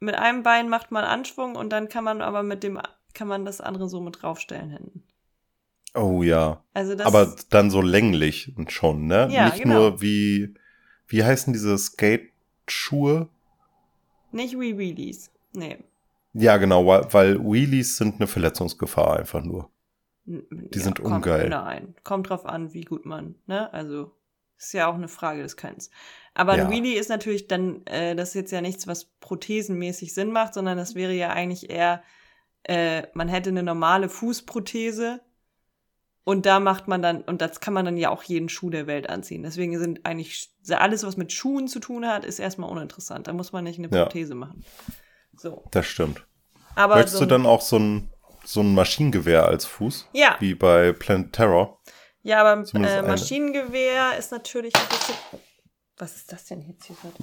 [0.00, 2.80] mit einem Bein macht man Anschwung und dann kann man aber mit dem
[3.14, 5.02] kann man das andere so mit draufstellen hinten.
[5.94, 6.62] Oh ja.
[6.74, 9.28] Also das Aber dann so länglich schon, ne?
[9.30, 9.74] Ja, Nicht genau.
[9.74, 10.54] nur wie,
[11.08, 13.28] wie heißen diese Skate-Schuhe?
[14.30, 15.30] nicht Wee Wheelies.
[15.54, 15.78] Nee.
[16.32, 19.70] Ja, genau, weil, Wheelies sind eine Verletzungsgefahr einfach nur.
[20.24, 21.48] Die sind kommt, ungeil.
[21.48, 23.72] Nein, kommt drauf an, wie gut man, ne?
[23.72, 24.12] Also
[24.58, 25.90] ist ja auch eine Frage des Könnens.
[26.34, 26.64] Aber Ja.
[26.64, 30.54] ein Wheelie ist natürlich dann, äh, das ist jetzt ja nichts, was prothesenmäßig Sinn macht,
[30.54, 32.02] sondern das wäre ja eigentlich eher,
[32.64, 35.20] äh, man hätte eine normale Fußprothese
[36.24, 38.86] und da macht man dann, und das kann man dann ja auch jeden Schuh der
[38.86, 39.42] Welt anziehen.
[39.44, 43.28] Deswegen sind eigentlich alles, was mit Schuhen zu tun hat, ist erstmal uninteressant.
[43.28, 44.02] Da muss man nicht eine Ja.
[44.04, 44.62] Prothese machen.
[45.38, 45.64] So.
[45.70, 46.26] Das stimmt.
[46.74, 48.10] Aber Möchtest so du dann auch so ein,
[48.44, 50.08] so ein Maschinengewehr als Fuß?
[50.12, 50.36] Ja.
[50.40, 51.80] Wie bei Planet Terror?
[52.22, 53.02] Ja, aber äh, eine.
[53.08, 55.14] Maschinengewehr ist natürlich ein bisschen.
[55.96, 57.14] Was ist das denn jetzt hier gerade?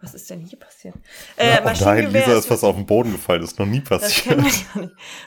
[0.00, 0.96] Was ist denn hier passiert?
[1.36, 4.36] Äh, oh nein, Lisa ist was auf den Boden gefallen, ist noch nie das passiert.
[4.36, 4.66] ja nicht.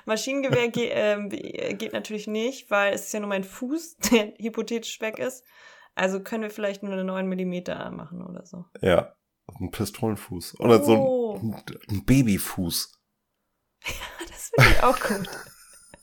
[0.06, 5.00] Maschinengewehr ge ähm, geht natürlich nicht, weil es ist ja nur mein Fuß, der hypothetisch
[5.00, 5.46] weg ist.
[5.96, 8.66] Also können wir vielleicht nur einen 9 Millimeter machen oder so.
[8.82, 9.16] Ja,
[9.62, 10.60] ein Pistolenfuß.
[10.60, 10.84] Oder Oh.
[10.84, 11.00] so ein,
[11.42, 12.92] ein Babyfuß.
[14.30, 15.28] Das finde ich auch gut.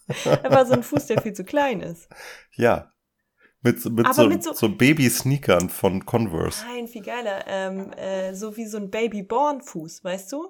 [0.44, 2.06] Aber so ein Fuß, der viel zu klein ist.
[2.56, 2.92] Ja.
[3.62, 6.64] Mit, mit, Aber so, mit so- so Baby-Sneakern von Converse.
[6.66, 7.44] Nein, viel geiler.
[7.46, 10.48] Ähm, äh, so wie so ein Babyborn-Fuß, weißt du?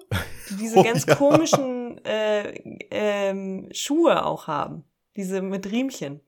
[0.50, 1.14] Die diese Oh, ganz ja.
[1.14, 2.54] komischen äh,
[2.90, 4.84] ähm, Schuhe auch haben.
[5.16, 6.22] Diese mit Riemchen.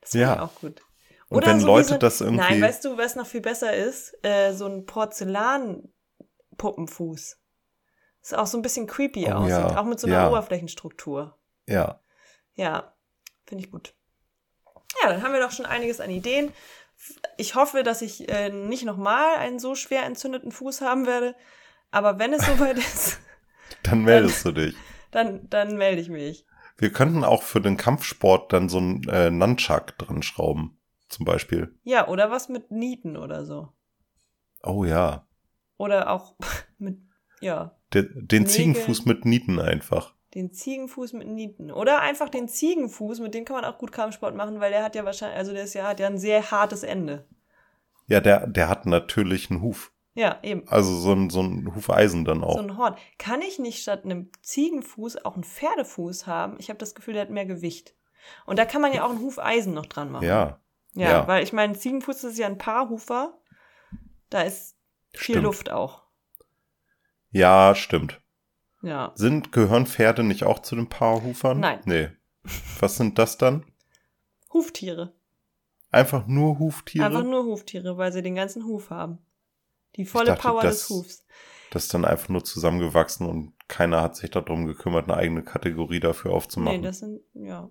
[0.00, 0.34] Das finde Ja.
[0.36, 0.80] ich auch gut.
[1.28, 3.74] Und wenn so Leute so ein- das irgendwie- Nein, weißt du, was noch viel besser
[3.76, 4.14] ist?
[4.22, 7.36] Äh, so ein Porzellan-Puppenfuß.
[8.28, 9.50] Das auch so ein bisschen creepy Oh, aussieht.
[9.50, 9.78] ja.
[9.80, 10.28] Auch mit so einer Ja.
[10.28, 11.38] Oberflächenstruktur.
[11.66, 12.00] Ja.
[12.54, 12.92] Ja,
[13.46, 13.94] finde ich gut.
[15.02, 16.52] Ja, dann haben wir doch schon einiges an Ideen.
[17.36, 21.34] Ich hoffe, dass ich äh, nicht nochmal einen so schwer entzündeten Fuß haben werde.
[21.90, 23.18] Aber wenn es soweit ist,
[23.84, 24.74] Dann meldest du dich.
[25.10, 26.44] dann, dann melde ich mich.
[26.76, 30.80] Wir könnten auch für den Kampfsport dann so einen äh, Nunchuck dran schrauben.
[31.08, 31.74] Zum Beispiel.
[31.84, 33.72] Ja, oder was mit Nieten oder so.
[34.62, 35.26] Oh ja.
[35.78, 36.34] Oder auch
[36.78, 36.98] mit,
[37.40, 38.46] ja, Den Nägel.
[38.46, 40.14] Ziegenfuß mit Nieten einfach.
[40.34, 41.70] den Ziegenfuß mit Nieten.
[41.70, 44.94] Oder einfach den Ziegenfuß, mit dem kann man auch gut Kampfsport machen, weil der hat
[44.94, 47.26] ja wahrscheinlich, also der ist ja, hat ja ein sehr hartes Ende.
[48.06, 49.92] Ja, der, der hat natürlich einen Huf.
[50.14, 50.66] Ja, eben.
[50.68, 52.54] Also so ein, so ein Hufeisen dann auch.
[52.56, 52.96] So ein Horn.
[53.18, 56.56] Kann ich nicht statt einem Ziegenfuß auch einen Pferdefuß haben?
[56.58, 57.94] Ich habe das Gefühl, der hat mehr Gewicht.
[58.44, 60.26] Und da kann man ja auch ein Hufeisen noch dran machen.
[60.26, 60.60] ja,
[60.94, 61.28] Ja, ja.
[61.28, 63.38] weil ich meine, Ziegenfuß ist ja ein Paarhufer.
[64.28, 64.76] Da ist
[65.12, 65.44] viel Stimmt.
[65.44, 66.02] Luft auch.
[67.30, 68.20] Ja, stimmt.
[68.82, 69.12] Ja.
[69.16, 71.60] Sind, gehören Pferde nicht auch zu den Paarhufern?
[71.60, 71.80] Nein.
[71.84, 72.08] Nee.
[72.80, 73.64] Was sind das dann?
[74.52, 75.14] Huftiere.
[75.90, 77.04] Einfach nur Huftiere?
[77.06, 79.18] Einfach nur Huftiere, weil sie den ganzen Huf haben.
[79.96, 81.24] Die volle dachte, Power das- des Hufs.
[81.70, 86.00] Das ist dann einfach nur zusammengewachsen und keiner hat sich darum gekümmert, eine eigene Kategorie
[86.00, 86.80] dafür aufzumachen.
[86.80, 87.68] Nee, das sind, ja.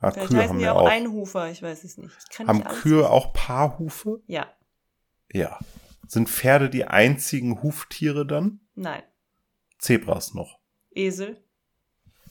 [0.00, 0.88] Ah, Vielleicht Kühe heißen haben die ja auch auch.
[0.90, 2.16] Einhufer, ich weiß es nicht.
[2.18, 4.22] Ich kann Haben nicht Kühe auch Paarhufe?
[4.26, 4.46] Ja.
[5.32, 5.58] Ja.
[6.06, 8.60] Sind Pferde die einzigen Huftiere dann?
[8.74, 9.02] Nein.
[9.78, 10.58] Zebras noch.
[10.90, 11.42] Esel.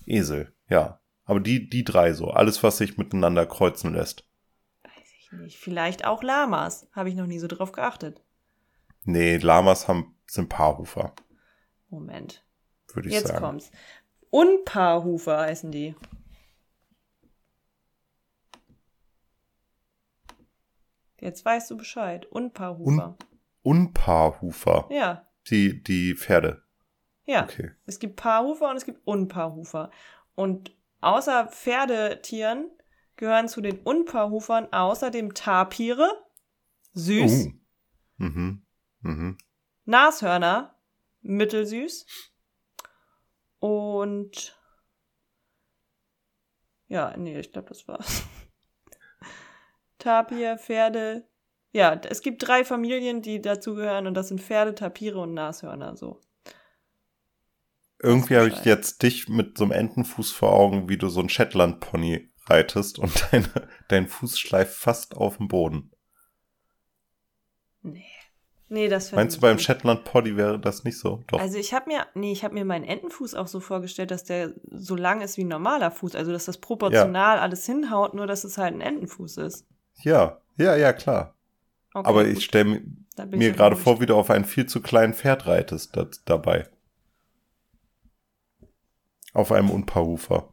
[0.05, 1.01] Esel, ja.
[1.25, 2.29] Aber die, die drei so.
[2.29, 4.27] Alles, was sich miteinander kreuzen lässt.
[4.83, 5.57] Weiß ich nicht.
[5.57, 6.87] Vielleicht auch Lamas.
[6.91, 8.21] Habe ich noch nie so drauf geachtet.
[9.03, 11.13] Nee, Lamas haben, sind Paarhufer,
[11.89, 12.43] Moment.
[12.93, 13.39] würde ich Jetzt sagen.
[13.39, 13.71] kommt's.
[14.31, 15.95] Unpaarhufer heißen die.
[21.19, 22.25] Jetzt weißt du Bescheid.
[22.25, 23.17] Unpaarhufer.
[23.65, 24.87] Unpaarhufer.
[24.91, 26.63] ja, Die, die Pferde.
[27.25, 27.43] ja.
[27.43, 27.71] Okay.
[27.85, 29.89] Es gibt Paarhufer und es gibt Unpaarhufer.
[30.35, 32.69] Und außer Pferdetieren
[33.15, 36.09] gehören zu den Unpaarhufern außerdem Tapire,
[36.93, 37.51] süß, Uh.
[38.17, 38.65] Mhm.
[39.01, 39.37] Mhm.
[39.85, 40.77] Nashörner,
[41.21, 42.05] mittelsüß
[43.59, 44.59] und
[46.87, 48.23] ja, nee, ich glaube, das war's.
[49.97, 51.27] Tapir, Pferde.
[51.75, 56.21] Ja, es gibt drei Familien, die dazugehören und das sind Pferde, Tapire und Nashörner so.
[58.01, 61.27] Irgendwie habe ich jetzt dich mit so einem Entenfuß vor Augen, wie du so ein
[61.27, 63.49] Shetland-Pony reitest und deine,
[63.89, 65.91] dein Fuß schleift fast auf dem Boden.
[67.81, 68.05] Nee.
[68.69, 69.65] Nee, das Meinst du beim gut.
[69.65, 71.25] Shetland Poddy wäre das nicht so?
[71.27, 71.41] Doch.
[71.41, 74.53] Also ich habe mir, nee, ich habe mir meinen Entenfuß auch so vorgestellt, dass der
[74.71, 76.15] so lang ist wie ein normaler Fuß.
[76.15, 79.67] Also dass das proportional alles hinhaut, nur dass es halt ein Entenfuß ist.
[80.03, 81.34] ja, ja, ja, klar.
[81.95, 82.81] Okay, Aber ich stelle
[83.31, 86.67] mir gerade vor, wie du auf ein viel zu kleinen Pferd reitest da, dabei.
[89.31, 90.51] Auf einem Unpaarhufer.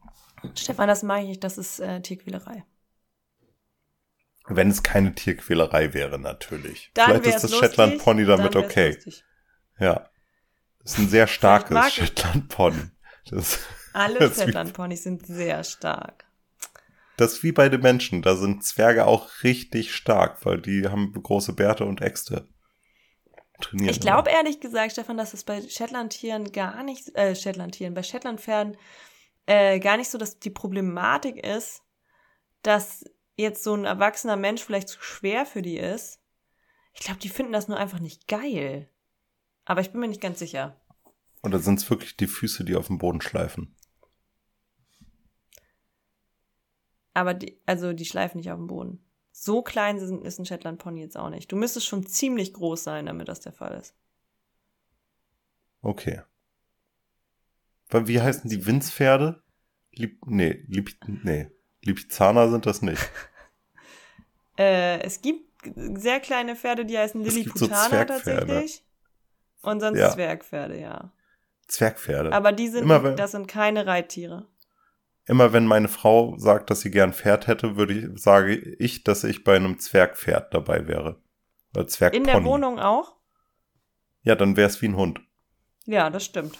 [0.54, 2.64] Stefan, das mag ich nicht, das ist äh, Tierquälerei.
[4.46, 6.92] Wenn es keine Tierquälerei wäre, natürlich.
[6.94, 8.92] Dann Vielleicht ist das lustig, Shetland Pony damit okay.
[8.94, 9.24] lustig.
[9.80, 10.08] Ja.
[10.78, 12.82] Das ist ein sehr starkes Shetland Pony.
[13.28, 13.58] Das,
[13.92, 16.24] Alle Das ist wie- Shetland-Ponys sind sehr stark.
[17.16, 18.22] Das ist wie bei den Menschen.
[18.22, 22.48] Da sind Zwerge auch richtig stark, weil die haben große Bärte und Äxte.
[23.60, 23.90] Trainieren.
[23.90, 28.76] Ich glaube ehrlich gesagt, Stefan, dass es bei Shetland-Tieren gar nicht, äh, Shetland-Tieren, bei Shetland-Pferden
[29.46, 31.82] äh, gar nicht so, dass die Problematik ist,
[32.62, 33.04] dass
[33.36, 36.20] jetzt so ein erwachsener Mensch vielleicht zu schwer für die ist.
[36.92, 38.88] Ich glaube, die finden das nur einfach nicht geil.
[39.64, 40.80] Aber ich bin mir nicht ganz sicher.
[41.42, 43.76] Oder sind es wirklich die Füße, die auf dem Boden schleifen?
[47.14, 49.04] Aber die, also die schleifen nicht auf dem Boden.
[49.32, 51.50] So klein sind, ist ein Shetland Pony jetzt auch nicht.
[51.50, 53.94] Du müsstest schon ziemlich groß sein, damit das der Fall ist.
[55.80, 56.22] Okay.
[57.90, 59.42] Weil Wie heißen die Winzpferde?
[59.90, 61.50] Lieb, nee, Lieb, nee.
[61.82, 63.02] Lipizzaner sind das nicht.
[64.58, 68.46] Äh, es gibt sehr kleine Pferde, die heißen so Lilliputaner Zwergpferde.
[68.46, 68.84] tatsächlich.
[69.62, 70.10] Und sonst Ja.
[70.10, 71.10] Zwergpferde, ja.
[71.68, 72.32] Zwergpferde.
[72.32, 74.46] Aber die sind, Immer das sind keine Reittiere.
[75.26, 79.22] Immer wenn meine Frau sagt, dass sie gern Pferd hätte, würde ich, sage ich, dass
[79.24, 81.20] ich bei einem Zwergpferd dabei wäre.
[81.74, 82.20] Oder Zwergpony.
[82.20, 83.16] In der Wohnung auch?
[84.22, 85.20] Ja, dann wäre es wie ein Hund.
[85.86, 86.58] Ja, das stimmt.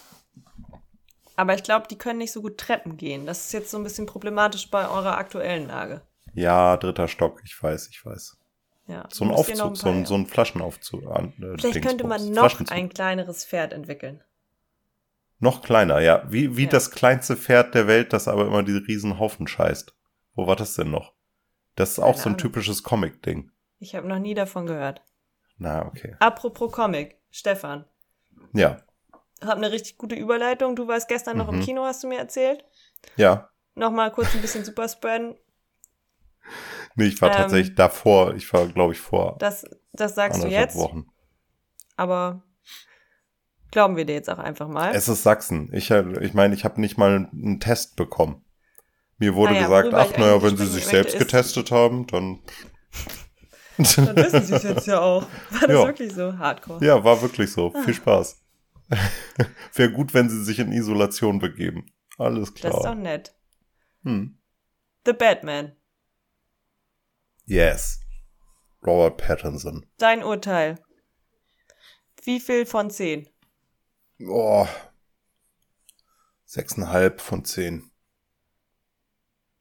[1.35, 3.25] Aber ich glaube, die können nicht so gut Treppen gehen.
[3.25, 6.01] Das ist jetzt so ein bisschen problematisch bei eurer aktuellen Lage.
[6.33, 8.37] Ja, dritter Stock, ich weiß, ich weiß.
[8.87, 9.05] Ja.
[9.09, 11.03] So ein Aufzug, so ein, so ein Flaschenaufzug.
[11.03, 14.21] Äh, Vielleicht könnte man noch ein kleineres Pferd entwickeln.
[15.43, 16.23] Noch kleiner, ja.
[16.31, 16.69] Wie, wie Ja.
[16.69, 19.93] das kleinste Pferd der Welt, das aber immer diese riesen Haufen scheißt.
[20.35, 21.13] Wo war das denn noch?
[21.75, 22.37] Das ist auch Keine so ein Ahnung.
[22.37, 23.51] typisches Comic-Ding.
[23.79, 25.01] Ich habe noch nie davon gehört.
[25.57, 26.15] Na, okay.
[26.19, 27.85] Apropos Comic, Stefan.
[28.53, 28.77] Ja,
[29.43, 30.77] Hab eine richtig gute Überleitung.
[30.77, 31.61] Du warst gestern noch im Mhm.
[31.63, 32.63] Kino, hast du mir erzählt.
[33.17, 33.49] ja.
[33.75, 35.35] Nochmal kurz ein bisschen super spreaden.
[36.95, 40.47] Nee, ich war Ähm, tatsächlich davor, ich war, glaube ich, vor Das, das sagst du
[40.47, 40.75] jetzt.
[40.77, 41.07] Wochen.
[41.97, 42.43] Aber
[43.73, 44.95] glauben wir dir jetzt auch einfach mal.
[44.95, 45.69] Es ist Sachsen.
[45.73, 48.45] Ich, hab- ich meine, ich habe nicht mal einen Test bekommen.
[49.17, 52.39] Mir wurde Naja, gesagt, ach naja, wenn sie sich selbst getestet haben, dann.
[53.77, 55.23] Dann wissen sie es jetzt ja auch.
[55.49, 55.85] War das Ja.
[55.87, 56.85] wirklich so hardcore?
[56.85, 57.73] ja, war wirklich so.
[57.75, 57.81] Ah.
[57.83, 58.39] Viel Spaß.
[59.73, 61.91] Wäre gut, wenn sie sich in Isolation begeben.
[62.19, 62.95] Alles Das ist doch klar.
[62.95, 63.35] nett.
[64.03, 64.37] Hm.
[65.05, 65.75] The Batman.
[67.45, 67.99] Yes.
[68.85, 69.85] Robert Pattinson.
[69.97, 70.79] Dein Urteil.
[72.23, 73.27] Wie viel von zehn?
[74.27, 74.67] Oh.
[76.45, 77.91] Sechseinhalb von zehn.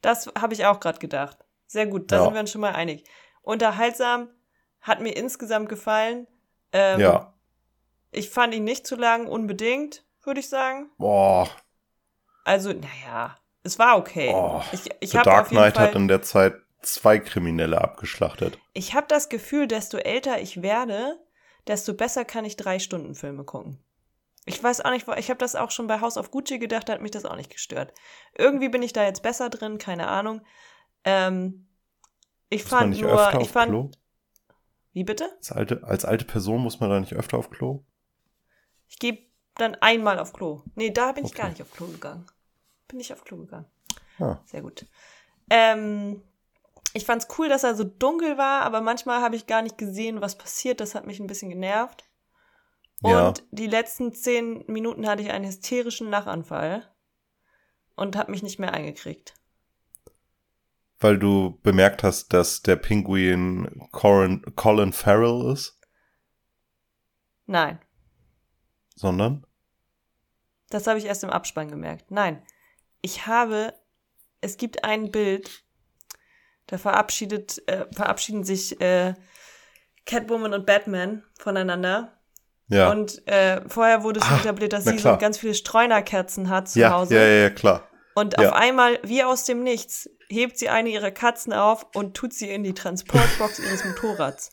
[0.01, 1.39] Das habe ich auch gerade gedacht.
[1.67, 2.25] Sehr gut, da Ja.
[2.25, 3.05] sind wir uns schon mal einig.
[3.43, 4.29] Unterhaltsam,
[4.81, 6.27] hat mir insgesamt gefallen.
[6.73, 7.35] Ähm, Ja.
[8.11, 10.91] Ich fand ihn nicht zu lang, unbedingt, würde ich sagen.
[10.99, 11.49] Boah.
[12.45, 14.31] Also, naja, es war okay.
[14.35, 18.59] Oh, ich ich The Dark Knight hat Fall, in der Zeit zwei Kriminelle abgeschlachtet.
[18.75, 21.19] ich habe das Gefühl, desto älter ich werde,
[21.69, 23.83] desto besser kann ich drei Stunden Filme gucken.
[24.45, 26.95] Ich weiß auch nicht, ich habe das auch schon bei House of Gucci gedacht, da
[26.95, 27.93] hat mich das auch nicht gestört.
[28.37, 30.43] Irgendwie bin ich da jetzt besser drin, keine Ahnung.
[31.05, 31.69] Ähm,
[32.49, 33.91] ich Muss man fand nicht nur, öfter ich auf fand, Klo?
[34.93, 35.31] wie bitte?
[35.37, 37.85] Als alte, als alte Person muss man da nicht öfter auf Klo?
[38.89, 40.63] Ich gehe dann einmal auf Klo.
[40.75, 41.43] Nee, da bin ich Okay.
[41.43, 42.27] gar nicht auf Klo gegangen.
[42.89, 43.67] Bin ich auf Klo gegangen.
[44.19, 44.39] Ah.
[44.45, 44.87] Sehr gut.
[45.51, 46.23] Ähm,
[46.95, 50.21] ich fand's cool, dass er so dunkel war, aber manchmal habe ich gar nicht gesehen,
[50.21, 50.81] was passiert.
[50.81, 52.05] Das hat mich ein bisschen genervt.
[53.03, 53.29] Ja.
[53.29, 56.89] Und die letzten zehn Minuten hatte ich einen hysterischen Lachanfall
[57.97, 59.35] und habe mich nicht mehr eingekriegt.
[61.01, 65.79] Weil du bemerkt hast, dass der Pinguin Colin, Colin Farrell ist,
[67.47, 67.81] Nein,
[68.95, 69.45] sondern?
[70.71, 72.11] das habe ich erst im Abspann gemerkt.
[72.11, 72.43] Nein,
[73.03, 73.75] ich habe,
[74.41, 75.65] es gibt ein Bild,
[76.67, 79.15] da verabschiedet, äh, verabschieden sich äh,
[80.07, 82.22] Catwoman und Batman voneinander.
[82.73, 82.91] Ja.
[82.91, 86.81] Und äh, vorher wurde schon Ah, etabliert, dass sie so ganz viele Streunerkerzen hat zu
[86.81, 87.15] ja, Hause.
[87.17, 87.89] ja, ja, ja, klar.
[88.15, 88.49] Und ja.
[88.49, 92.49] auf einmal, wie aus dem Nichts, hebt sie eine ihrer Katzen auf und tut sie
[92.51, 94.51] in die Transportbox ihres Motorrads.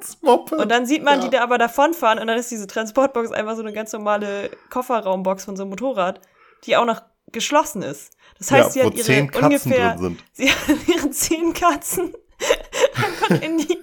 [0.00, 0.52] Das Moped.
[0.58, 1.24] Und dann sieht man Ja.
[1.24, 5.44] die da aber davonfahren und dann ist diese Transportbox einfach so eine ganz normale Kofferraumbox
[5.44, 6.20] von so einem Motorrad,
[6.64, 7.02] die auch noch
[7.32, 8.12] geschlossen ist.
[8.38, 9.96] Das heißt, sie ja, wo hat ihre ungefähr,
[10.32, 12.12] sie hat ihre zehn Katzen
[12.94, 13.78] einfach in die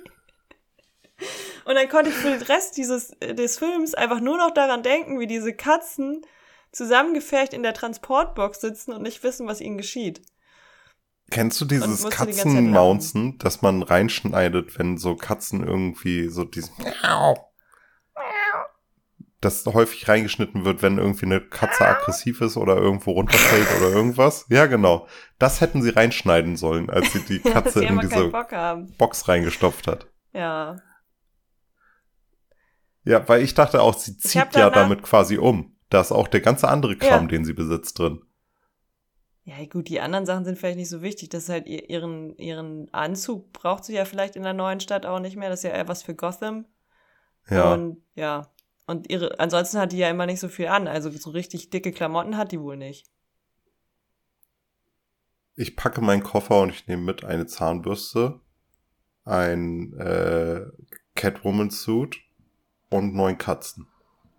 [1.65, 5.19] und dann konnte ich für den Rest dieses des Films einfach nur noch daran denken,
[5.19, 6.21] wie diese Katzen
[6.71, 10.21] zusammengefercht in der Transportbox sitzen und nicht wissen, was ihnen geschieht.
[11.30, 16.76] Kennst du dieses musste die das man reinschneidet, wenn so Katzen irgendwie so diesen
[19.43, 24.45] das häufig reingeschnitten wird, wenn irgendwie eine Katze aggressiv ist oder irgendwo runterfällt oder irgendwas.
[24.49, 25.08] Ja, genau.
[25.38, 28.32] Das hätten sie reinschneiden sollen, als sie die Katze sie in diese.
[28.97, 30.08] Box reingestopft hat.
[30.32, 30.78] Ja.
[33.05, 35.75] Ja, weil ich dachte auch, sie zieht ja damit quasi um.
[35.89, 37.27] Da ist auch der ganze andere Kram, Ja.
[37.27, 38.21] den sie besitzt, drin.
[39.45, 41.27] Ja, gut, die anderen Sachen sind vielleicht nicht so wichtig.
[41.29, 45.05] Das ist halt ihr- ihren, ihren Anzug braucht sie ja vielleicht in der neuen Stadt
[45.05, 45.49] auch nicht mehr.
[45.49, 46.65] Das ist ja eher was für Gotham.
[47.49, 47.73] Ja.
[47.73, 48.49] Und ja.
[48.87, 50.87] Und ihre, ansonsten hat die ja immer nicht so viel an.
[50.87, 53.05] Also so richtig dicke Klamotten hat die wohl nicht.
[55.55, 58.39] Ich packe meinen Koffer und ich nehme mit eine Zahnbürste,
[59.23, 60.65] ein äh,
[61.15, 62.17] Catwoman-Suit
[62.93, 63.88] und neun Katzen.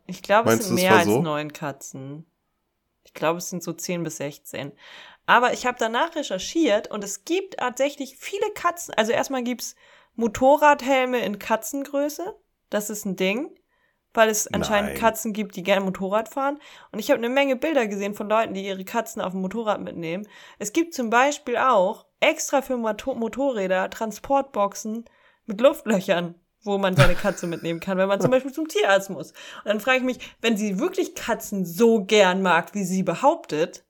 [0.07, 1.23] Ich glaube, es sind es mehr als so?
[1.23, 2.27] neun Katzen.
[3.05, 4.73] Ich glaube, es sind so 10 bis 16.
[5.27, 8.95] Aber ich habe danach recherchiert und es gibt tatsächlich viele Katzen.
[8.95, 9.75] Also erstmal gibt's
[10.17, 12.37] Motorradhelme in Katzengröße.
[12.71, 13.51] Das ist ein Ding.
[14.17, 15.01] Weil es anscheinend Nein.
[15.01, 16.61] Katzen gibt, die gerne Motorrad fahren.
[16.93, 19.81] Und ich habe eine Menge Bilder gesehen von Leuten, die ihre Katzen auf dem Motorrad
[19.81, 20.29] mitnehmen.
[20.61, 25.05] Es gibt zum Beispiel auch extra für Moto Motorräder Transportboxen
[25.47, 29.31] mit Luftlöchern, wo man seine Katze mitnehmen kann, wenn man zum Beispiel zum Tierarzt muss.
[29.31, 33.85] Und dann frage ich mich, wenn sie wirklich Katzen so gern mag, wie sie behauptet,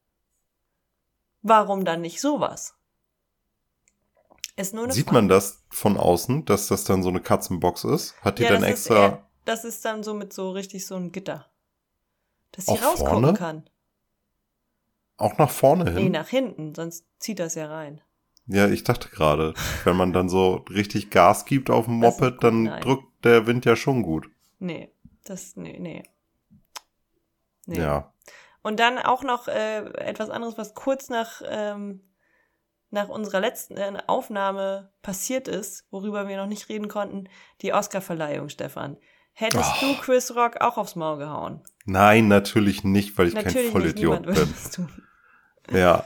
[1.43, 2.75] warum dann nicht sowas?
[4.57, 5.17] Ist nur eine Sieht Frage.
[5.17, 8.15] man das von außen, dass das dann so eine Katzenbox ist?
[8.23, 8.95] Hat die Ja, dann das extra.
[9.07, 11.47] Ist eher, das ist dann so mit so richtig so einem Gitter.
[12.53, 13.35] Dass sie rausgucken vorne?
[13.35, 13.69] kann.
[15.17, 16.05] Auch nach vorne hin?
[16.05, 18.01] Nee, nach hinten, sonst zieht das ja rein.
[18.47, 19.55] Ja, ich dachte gerade,
[19.85, 22.83] wenn man dann so richtig Gas gibt auf dem Moped, gut, dann nein.
[22.83, 24.29] drückt der Wind ja schon gut.
[24.59, 24.91] Nee,
[25.25, 26.03] das, nee, nee.
[27.67, 27.79] Nee.
[27.81, 28.13] Ja.
[28.63, 32.01] Und dann auch noch äh, etwas anderes, was kurz nach, ähm,
[32.91, 37.29] nach unserer letzten äh, Aufnahme passiert ist, worüber wir noch nicht reden konnten,
[37.63, 38.97] die Oscarverleihung, Stefan.
[39.33, 39.87] Hättest Oh.
[39.87, 41.63] du Chris Rock auch aufs Maul gehauen?
[41.87, 44.55] Nein, natürlich nicht, weil ich kein Natürlich nicht, Vollidiot bin.
[45.71, 46.05] Ja,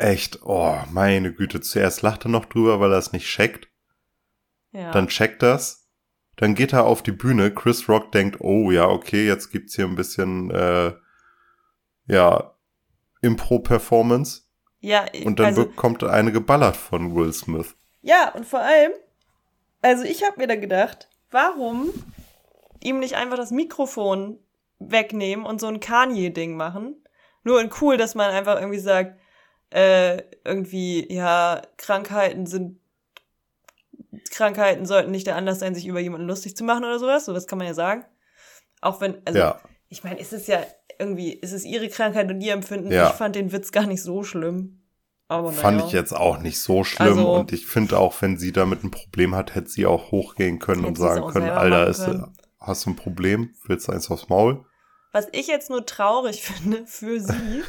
[0.00, 0.40] echt.
[0.42, 1.60] Oh, meine Güte.
[1.60, 3.68] Zuerst lacht er noch drüber, weil er es nicht checkt.
[4.72, 4.90] Ja.
[4.92, 5.88] Dann checkt das.
[6.36, 7.52] Dann geht er auf die Bühne.
[7.52, 10.92] Chris Rock denkt, oh ja, okay, jetzt gibt's hier ein bisschen, äh,
[12.06, 12.54] ja,
[13.22, 14.42] Impro-Performance.
[14.80, 17.74] ja, Und dann also, bekommt eine geballert von Will Smith.
[18.02, 18.92] Ja, und vor allem,
[19.82, 21.90] also ich habe mir da gedacht, warum
[22.80, 24.38] ihm nicht einfach das Mikrofon
[24.78, 27.04] wegnehmen und so ein Kanye-Ding machen?
[27.42, 29.17] Nur in cool, dass man einfach irgendwie sagt,
[29.70, 32.80] äh, irgendwie, ja, Krankheiten sind,
[34.30, 37.24] Krankheiten sollten nicht der Anlass sein, sich über jemanden lustig zu machen oder sowas.
[37.26, 38.04] Sowas kann man ja sagen.
[38.80, 40.62] Auch wenn, also, ja, ich meine, ist es ja
[40.98, 42.90] irgendwie, ist es ihre Krankheit und ihr Empfinden.
[42.90, 43.10] Ja.
[43.10, 44.82] Ich fand den Witz gar nicht so schlimm.
[45.28, 47.18] Aber fand ich jetzt auch nicht so schlimm.
[47.18, 50.58] Also- und ich finde auch, wenn sie damit ein Problem hat, hätte sie auch hochgehen
[50.58, 52.34] können und sagen können, Alter, ist, können.
[52.58, 53.54] hast du ein Problem?
[53.66, 54.64] Willst du eins aufs Maul?
[55.12, 57.62] Was ich jetzt nur traurig finde für sie,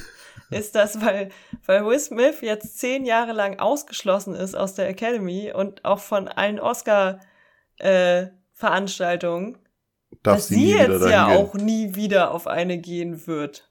[0.58, 1.30] ist das, weil,
[1.66, 6.28] weil Will Smith jetzt zehn Jahre lang ausgeschlossen ist aus der Academy und auch von
[6.28, 9.58] allen Oscar-Veranstaltungen,
[10.24, 11.38] Darf dass sie sie jetzt ja gehen?
[11.38, 13.70] auch nie wieder auf eine gehen wird.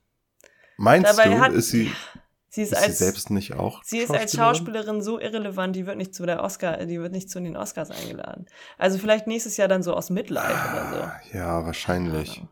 [0.76, 1.90] Meinst Dabei du, hat- ist sie,
[2.50, 5.86] Sie ist, ist sie als, selbst nicht auch sie ist als Schauspielerin so irrelevant, die
[5.86, 8.46] wird nicht zu der Oscar, die wird nicht zu den Oscars eingeladen.
[8.78, 10.96] Also vielleicht nächstes Jahr dann so aus Mitleid oder so.
[11.02, 12.42] Ah, Ja, wahrscheinlich.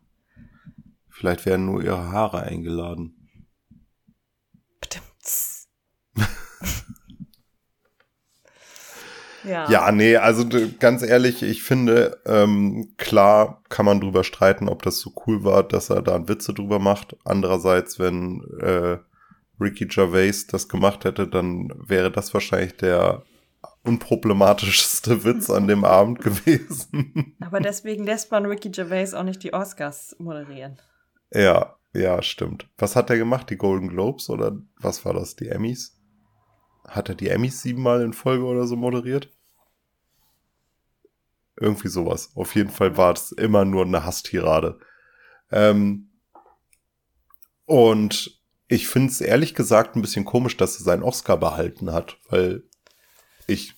[1.09, 3.26] Vielleicht werden nur ihre Haare eingeladen.
[9.47, 9.71] Ja.
[9.71, 10.45] Ja, nee, also
[10.81, 15.63] ganz ehrlich, ich finde, ähm, klar kann man drüber streiten, ob das so cool war,
[15.63, 17.17] dass er da Witze drüber macht.
[17.25, 18.99] Andererseits, wenn äh,
[19.61, 23.23] Ricky Gervais das gemacht hätte, dann wäre das wahrscheinlich der
[23.85, 27.37] unproblematischste Witz an dem Abend gewesen.
[27.41, 30.77] Aber deswegen lässt man Ricky Gervais auch nicht die Oscars moderieren.
[31.33, 32.69] ja, ja, stimmt.
[32.79, 33.49] Was hat er gemacht?
[33.51, 35.37] Die Golden Globes oder was war das?
[35.37, 35.99] Die Emmys?
[36.87, 39.33] Hat er die Emmys siebenmal in Folge oder so moderiert?
[41.59, 42.33] Irgendwie sowas.
[42.35, 44.79] Auf jeden Fall war es immer nur eine Hasstirade.
[45.51, 46.11] Ähm,
[47.65, 52.19] und ich finde es ehrlich gesagt ein bisschen komisch, dass er seinen Oscar behalten hat,
[52.29, 52.65] weil
[53.47, 53.75] ich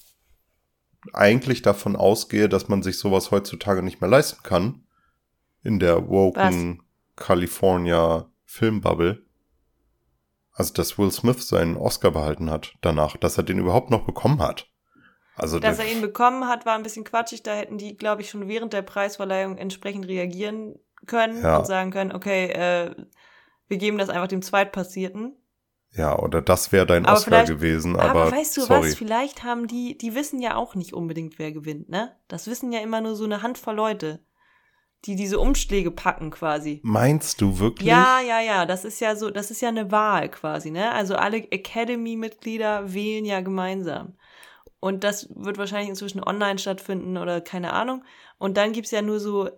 [1.12, 4.86] eigentlich davon ausgehe, dass man sich sowas heutzutage nicht mehr leisten kann.
[5.62, 6.82] In der woken
[7.18, 9.24] California Filmbubble.
[10.52, 14.40] Also, dass Will Smith seinen Oscar behalten hat danach, dass er den überhaupt noch bekommen
[14.40, 14.68] hat.
[15.36, 17.44] Also, Dass er ihn bekommen hat, war ein bisschen quatschig.
[17.44, 20.74] Da hätten die, glaube ich, schon während der Preisverleihung entsprechend reagieren
[21.06, 21.58] können Ja.
[21.58, 22.92] und sagen können, okay, äh,
[23.68, 25.36] wir geben das einfach dem Zweitpassierten.
[25.92, 28.88] ja, oder das wäre dein Aber Oscar gewesen, Aber, aber, weißt du sorry.
[28.88, 32.16] was, vielleicht haben die, die wissen ja auch nicht unbedingt, wer gewinnt, ne?
[32.26, 34.18] Das wissen ja immer nur so eine Handvoll Leute,
[35.04, 36.80] die diese Umschläge packen quasi.
[36.82, 37.86] Meinst du wirklich?
[37.88, 40.92] Ja, ja, ja, das ist ja so, das ist ja eine Wahl quasi, ne?
[40.92, 44.16] Also alle Academy-Mitglieder wählen ja gemeinsam.
[44.80, 48.04] Und das wird wahrscheinlich inzwischen online stattfinden oder keine Ahnung.
[48.38, 49.48] Und dann gibt's ja nur so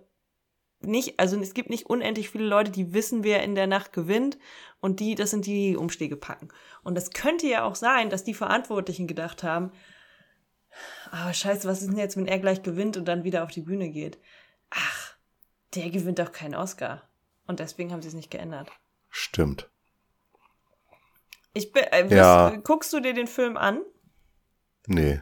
[0.79, 4.39] nicht, also es gibt nicht unendlich viele Leute, die wissen, wer in der Nacht gewinnt.
[4.79, 6.49] Und die, das sind die, die Umschläge packen.
[6.83, 9.71] Und das könnte ja auch sein, dass die Verantwortlichen gedacht haben,
[11.11, 13.61] aber scheiße, was ist denn jetzt, wenn er gleich gewinnt und dann wieder auf die
[13.61, 14.19] Bühne geht?
[14.69, 15.10] Ach,
[15.75, 17.07] der gewinnt doch keinen Oscar.
[17.47, 18.69] Und deswegen haben sie es nicht geändert.
[19.09, 19.69] Stimmt.
[21.53, 22.49] Ich bin, äh, Ja.
[22.63, 23.81] Guckst du dir den Film an?
[24.87, 25.21] Nee,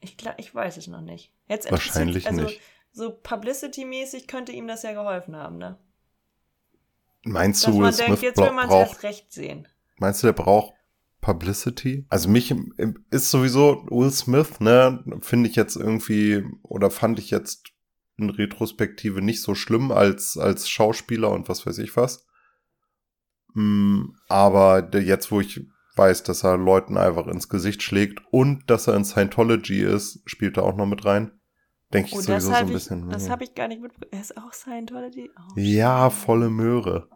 [0.00, 1.32] Ich, gla- ich weiß es noch nicht.
[1.46, 2.60] Jetzt Wahrscheinlich also, nicht.
[2.92, 5.78] So Publicity-mäßig könnte ihm das ja geholfen haben, ne?
[7.24, 9.68] meinst Dass du, Will man denkt, Smith jetzt will man es erst recht sehen.
[9.98, 10.74] meinst du, der braucht
[11.20, 12.04] Publicity?
[12.08, 17.30] Also mich im- ist sowieso Will Smith, ne, finde ich jetzt irgendwie, oder fand ich
[17.30, 17.71] jetzt
[18.30, 22.26] Retrospektive nicht so schlimm als, als Schauspieler und was weiß ich was.
[23.54, 25.60] Mm, Aber jetzt, wo ich
[25.96, 30.56] weiß, dass er Leuten einfach ins Gesicht schlägt und dass er in Scientology ist, spielt
[30.56, 31.32] er auch noch mit rein.
[31.92, 33.10] Denke ich Oh, sowieso so habe ein ich, bisschen.
[33.10, 33.30] das hm.
[33.30, 34.10] hab ich gar nicht mitbekommen.
[34.12, 35.30] Er ist auch Scientology?
[35.36, 37.08] Oh, ja, volle Möhre.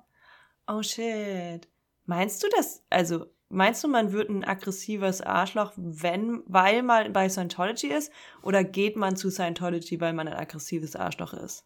[0.67, 1.67] Oh shit.
[2.05, 7.29] Meinst du das, also, meinst du, man wird ein aggressives Arschloch, wenn, weil man bei
[7.29, 8.13] Scientology ist?
[8.43, 11.65] Oder geht man zu Scientology, weil man ein aggressives Arschloch ist?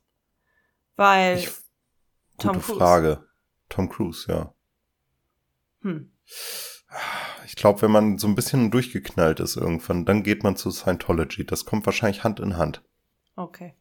[0.97, 1.51] Weil, Ich,
[2.39, 2.79] Tom gute Cruise.
[2.79, 3.25] Frage.
[3.69, 4.55] Tom Cruise, ja.
[5.83, 6.11] hm,
[7.47, 11.47] Ich glaube, wenn man so ein bisschen durchgeknallt ist irgendwann, dann geht man zu Scientology.
[11.47, 12.83] Das kommt wahrscheinlich Hand in Hand.
[13.37, 13.75] okay.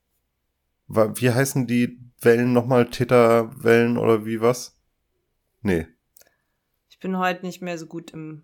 [0.91, 2.89] Wie heißen die Wellen nochmal?
[2.89, 4.75] Täterwellen oder wie was?
[5.61, 5.87] Nee.
[6.99, 8.43] Ich bin heute nicht mehr so gut im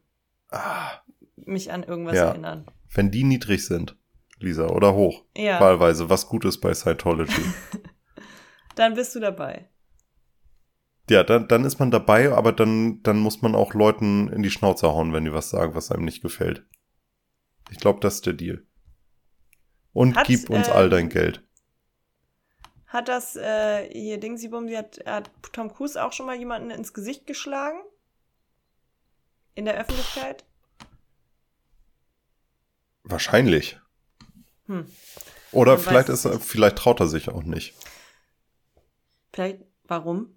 [0.50, 1.02] Ah,
[1.36, 2.30] mich an irgendwas Ja.
[2.30, 2.66] erinnern.
[2.94, 3.98] wenn die niedrig sind,
[4.40, 7.42] Lisa, oder hoch, Ja, wahlweise, was gut ist bei Scientology.
[8.76, 9.68] dann bist du dabei.
[11.10, 14.50] ja, dann, dann ist man dabei, aber dann, dann muss man auch Leuten in die
[14.52, 16.66] Schnauze hauen, wenn die was sagen, was einem nicht gefällt.
[17.72, 18.66] Ich glaube, das ist der Deal.
[19.92, 21.44] Und Hat, gib uns ähm, all dein Geld.
[22.88, 27.28] Hat das äh, hier Dingsybum, hat, hat Tom Cruise auch schon mal jemanden ins Gesicht
[27.28, 27.80] geschlagen?
[29.56, 30.44] In der Öffentlichkeit?
[33.04, 33.80] Wahrscheinlich.
[34.68, 34.86] Hm.
[35.52, 37.76] Oder Man vielleicht ist er, vielleicht traut er sich auch nicht.
[39.32, 40.36] Vielleicht, warum?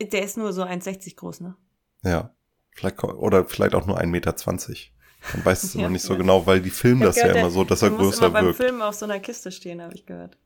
[0.00, 1.56] Der ist nur so 1,60 groß, ne?
[2.02, 2.34] Ja.
[2.72, 4.34] Vielleicht, oder vielleicht auch nur 1,20 Meter.
[5.34, 6.20] Man weiß es Ja, immer nicht so vielleicht.
[6.22, 8.44] genau, weil die filmen das ja gehört, immer der- so, dass er größer immer beim
[8.46, 8.56] wirkt.
[8.56, 10.36] Filmen auf so einer Kiste stehen, habe ich gehört.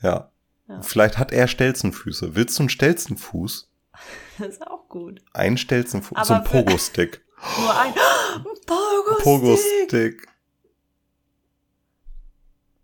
[0.00, 0.30] Ja.
[0.68, 0.82] Ja.
[0.82, 2.34] Vielleicht hat er Stelzenfüße.
[2.34, 3.70] Willst du einen Stelzenfuß?
[4.38, 5.20] Das ist auch gut.
[5.32, 6.16] Ein Stelzenfuß.
[6.16, 7.24] Aber für- Pogo-Stick.
[7.60, 7.92] Nur ein
[8.66, 9.22] Pogo-Stick!
[9.24, 10.26] Pogo-Stick.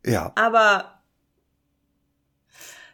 [0.07, 0.33] Ja.
[0.37, 1.03] Aber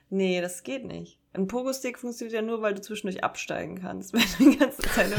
[0.09, 1.19] nee, das geht nicht.
[1.33, 4.13] Ein Pogo-Stick funktioniert ja nur, weil du zwischendurch absteigen kannst.
[4.15, 5.13] Wenn du die ganze Zeit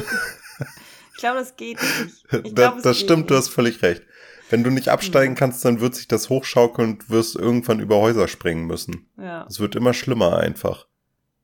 [1.13, 2.25] ich glaube, das geht nicht.
[2.45, 3.43] Ich glaub, das geht stimmt, du nicht.
[3.43, 4.01] hast völlig recht.
[4.49, 5.37] Wenn du nicht absteigen Hm.
[5.37, 9.09] kannst, dann wird sich das hochschaukeln und wirst irgendwann über Häuser springen müssen.
[9.17, 10.87] Ja, Es wird immer schlimmer einfach.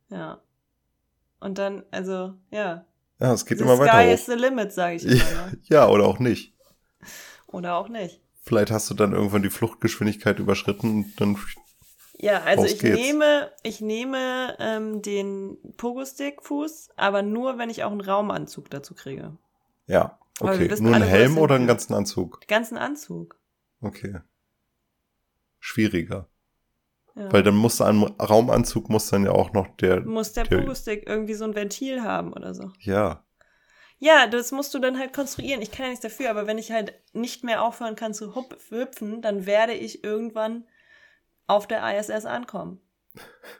[0.09, 0.41] ja.
[1.39, 2.85] Und dann, also, ja.
[3.19, 4.33] Ja, es geht the immer sky weiter is hoch.
[4.33, 5.15] the limit, sage ich immer.
[5.47, 5.57] Ne?
[5.63, 6.53] Ja, oder auch nicht.
[7.47, 8.21] Oder auch nicht.
[8.43, 11.37] Vielleicht hast du dann irgendwann die Fluchtgeschwindigkeit überschritten und dann
[12.17, 12.97] Ja, also ich geht's.
[12.99, 19.37] nehme, ich nehme ähm, den Pogo-Stick-Fuß, aber nur, wenn ich auch einen Raumanzug dazu kriege.
[19.85, 20.67] Ja, okay.
[20.79, 22.41] Nur ein alle, wo das Helm oder einen ganzen Anzug?
[22.41, 23.37] Den ganzen Anzug.
[23.81, 24.19] Okay.
[25.59, 26.27] Schwieriger.
[27.17, 27.31] Ja.
[27.33, 30.01] Weil dann muss am Raumanzug muss dann ja auch noch der.
[30.01, 32.71] muss der der- Pogo-Stick irgendwie so ein Ventil haben oder so.
[32.79, 33.23] Ja.
[33.99, 35.61] Ja, das musst du dann halt konstruieren.
[35.63, 38.35] Ich kann ja nichts dafür, aber wenn ich halt nicht mehr aufhören kann zu
[38.69, 40.65] hüpfen, dann werde ich irgendwann
[41.47, 42.79] auf der ISS ankommen.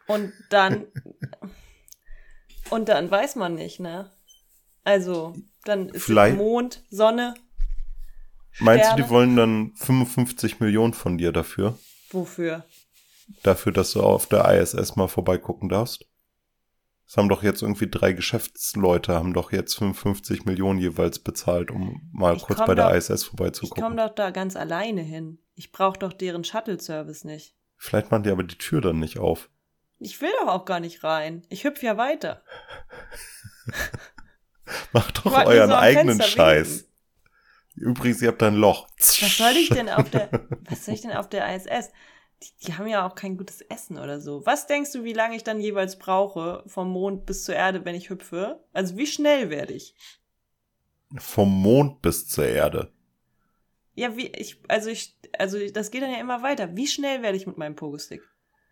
[0.06, 0.86] Und dann,
[2.70, 4.12] und dann weiß man nicht, ne?
[4.84, 5.34] Also,
[5.66, 7.34] dann ist Vielleicht- Mond, Sonne,
[8.60, 9.04] Meinst du, Sterne.
[9.04, 11.78] die wollen dann 55 Millionen von dir dafür?
[12.12, 12.64] wofür?
[13.44, 16.06] Dafür, dass du auf der ISS mal vorbeigucken darfst?
[17.06, 22.10] Das haben doch jetzt irgendwie drei Geschäftsleute, haben doch jetzt 55 Millionen jeweils bezahlt, um
[22.12, 23.82] mal Ich kurz bei der doch- ISS Ich vorbeizugucken.
[23.84, 25.40] komme doch da ganz alleine hin.
[25.56, 27.56] Ich brauche doch deren Shuttle-Service nicht.
[27.78, 29.50] Vielleicht machen die aber die Tür dann nicht auf.
[30.00, 31.44] Ich will doch auch gar nicht rein.
[31.50, 32.44] Ich hüpf ja weiter.
[34.92, 36.70] Macht doch euren so eigenen Fenster Scheiß.
[36.70, 36.88] winken.
[37.76, 38.88] Übrigens, ihr habt da ein Loch.
[38.98, 40.30] Was soll ich denn auf der,
[40.70, 41.90] was soll ich denn auf der ISS?
[42.44, 44.46] Die, die haben ja auch kein gutes Essen oder so.
[44.46, 47.96] Was denkst du, wie lange ich dann jeweils brauche vom Mond bis zur Erde, wenn
[47.96, 48.64] ich hüpfe?
[48.74, 49.96] Also wie schnell werde ich?
[51.18, 52.92] Vom Mond bis zur Erde.
[53.96, 56.76] Ja, wie, ich, also ich, also das geht dann ja immer weiter.
[56.76, 58.22] Wie schnell werde ich mit meinem Pogo-Stick?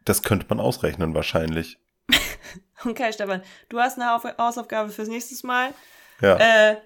[0.04, 1.80] Das könnte man ausrechnen wahrscheinlich.
[2.84, 5.74] Okay, Stefan, du hast eine Hausaufgabe fürs nächste Mal.
[6.22, 6.38] Ja.
[6.38, 6.78] Äh,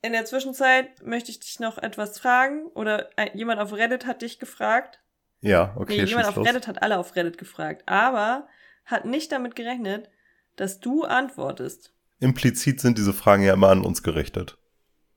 [0.00, 2.66] in der Zwischenzeit möchte ich dich noch etwas fragen.
[2.68, 5.00] Oder jemand auf Reddit hat dich gefragt.
[5.40, 6.46] Ja, okay, nee, jemand auf los.
[6.46, 7.82] Reddit hat alle auf Reddit gefragt.
[7.86, 8.48] Aber
[8.84, 10.08] hat nicht damit gerechnet,
[10.56, 11.92] dass du antwortest.
[12.20, 14.58] Implizit sind diese Fragen ja immer an uns gerichtet.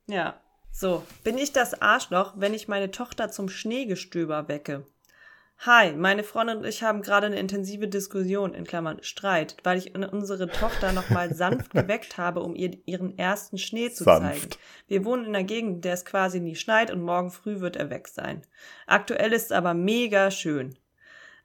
[0.08, 0.42] Ja.
[0.72, 4.86] So, bin ich das Arschloch, wenn ich meine Tochter zum Schneegestöber wecke?
[5.66, 9.94] Hi, meine Freundin und ich haben gerade eine intensive Diskussion, in Klammern Streit, weil ich
[9.94, 14.22] unsere Tochter nochmal sanft geweckt habe, um ihr ihren ersten Schnee zu Sanft.
[14.24, 14.50] zeigen.
[14.88, 17.76] Wir wohnen in einer Gegend, in der es quasi nie schneit und morgen früh wird
[17.76, 18.42] er weg sein.
[18.88, 20.78] Aktuell ist es aber mega schön.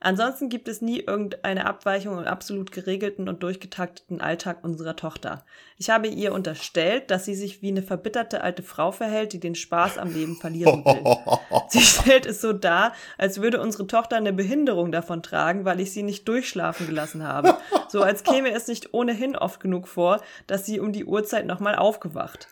[0.05, 5.46] Ansonsten gibt es nie irgendeine Abweichung im absolut geregelten und durchgetakteten Alltag unserer Tochter.
[5.78, 9.55] Ich habe ihr unterstellt, dass sie sich wie eine verbitterte alte Frau verhält, die den
[9.55, 11.38] Spaß am Leben verlieren will.
[11.68, 15.92] Sie stellt es so dar, als würde unsere Tochter eine Behinderung davon tragen, weil ich
[15.92, 17.57] sie nicht durchschlafen gelassen habe.
[17.88, 21.76] So als käme es nicht ohnehin oft genug vor, dass sie um die Uhrzeit nochmal
[21.76, 22.48] aufgewacht.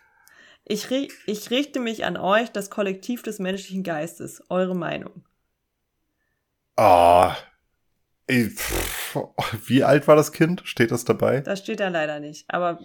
[0.64, 4.42] Ich, ich richte mich an euch, das Kollektiv des menschlichen Geistes.
[4.48, 5.22] Eure Meinung.
[6.76, 7.36] Ah.
[8.26, 9.18] Ey, pff,
[9.66, 10.62] Wie alt war das Kind?
[10.64, 11.40] Steht das dabei?
[11.40, 12.44] Das steht da leider nicht.
[12.48, 12.80] Aber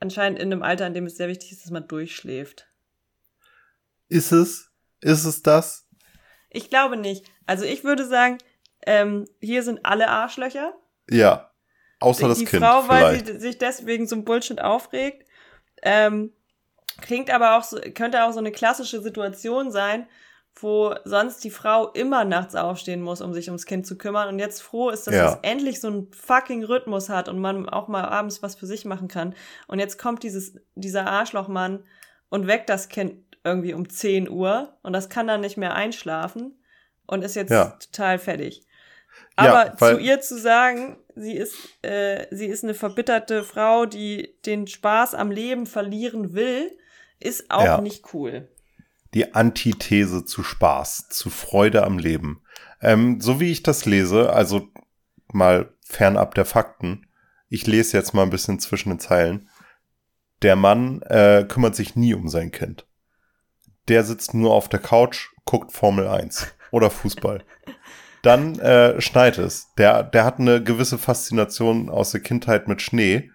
[0.00, 2.66] anscheinend in einem Alter, in dem es sehr wichtig ist, dass man durchschläft.
[4.08, 4.70] Ist es?
[5.00, 5.86] Ist es das?
[6.50, 7.26] Ich glaube nicht.
[7.46, 8.38] Also ich würde sagen,
[8.86, 10.74] ähm, hier sind alle Arschlöcher.
[11.10, 11.50] Ja.
[12.00, 12.62] Außer das die Kind.
[12.62, 13.26] Frau, weil vielleicht.
[13.26, 15.26] sie sich deswegen so ein Bullshit aufregt.
[15.82, 16.32] Ähm,
[17.00, 20.06] klingt aber auch so, könnte auch so eine klassische Situation sein,
[20.56, 24.38] wo sonst die Frau immer nachts aufstehen muss, um sich ums Kind zu kümmern und
[24.38, 25.32] jetzt froh ist, dass Ja.
[25.32, 28.84] es endlich so einen fucking Rhythmus hat und man auch mal abends was für sich
[28.84, 29.34] machen kann.
[29.66, 31.84] Und jetzt kommt dieses, dieser Arschlochmann
[32.28, 36.56] und weckt das Kind irgendwie um 10 Uhr und das kann dann nicht mehr einschlafen
[37.06, 37.76] und ist jetzt Ja.
[37.80, 38.62] total fertig.
[39.38, 43.86] Ja, Aber weil- zu ihr zu sagen, sie ist, äh, sie ist eine verbitterte Frau,
[43.86, 46.70] die den Spaß am Leben verlieren will,
[47.20, 47.80] ist auch Ja.
[47.80, 48.48] nicht cool.
[49.14, 52.42] Die Antithese zu Spaß, zu Freude am Leben.
[52.82, 54.68] Ähm, so wie ich das lese, also
[55.32, 57.06] mal fernab der Fakten,
[57.48, 59.48] ich lese jetzt mal ein bisschen zwischen den Zeilen.
[60.42, 62.86] Der Mann äh, kümmert sich nie um sein Kind.
[63.88, 67.44] Der sitzt nur auf der Couch, guckt Formel 1 oder Fußball.
[68.22, 69.68] Dann äh, schneit es.
[69.78, 73.30] Der, der hat eine gewisse Faszination aus der Kindheit mit Schnee.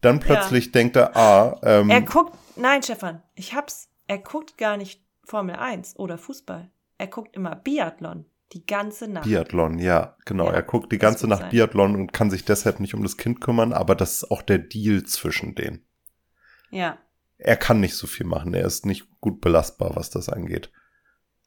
[0.00, 4.76] Dann plötzlich denkt er, ah, ähm, Er guckt, nein, Stefan, ich hab's, er guckt gar
[4.76, 6.70] nicht Formel 1 oder Fußball.
[6.98, 9.24] Er guckt immer Biathlon, die ganze Nacht.
[9.24, 10.46] Biathlon, ja, genau.
[10.46, 11.50] Ja, er guckt die ganze Nacht sein.
[11.50, 14.58] Biathlon und kann sich deshalb nicht um das Kind kümmern, aber das ist auch der
[14.58, 15.84] Deal zwischen denen.
[16.70, 16.98] Ja,
[17.38, 18.54] Er kann nicht so viel machen.
[18.54, 20.70] Er ist nicht gut belastbar, was das angeht.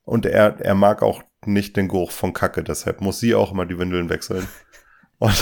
[0.04, 3.66] Und er, er mag auch nicht den Geruch von Kacke, deshalb muss sie auch immer
[3.66, 4.48] die Windeln wechseln.
[5.20, 5.34] Und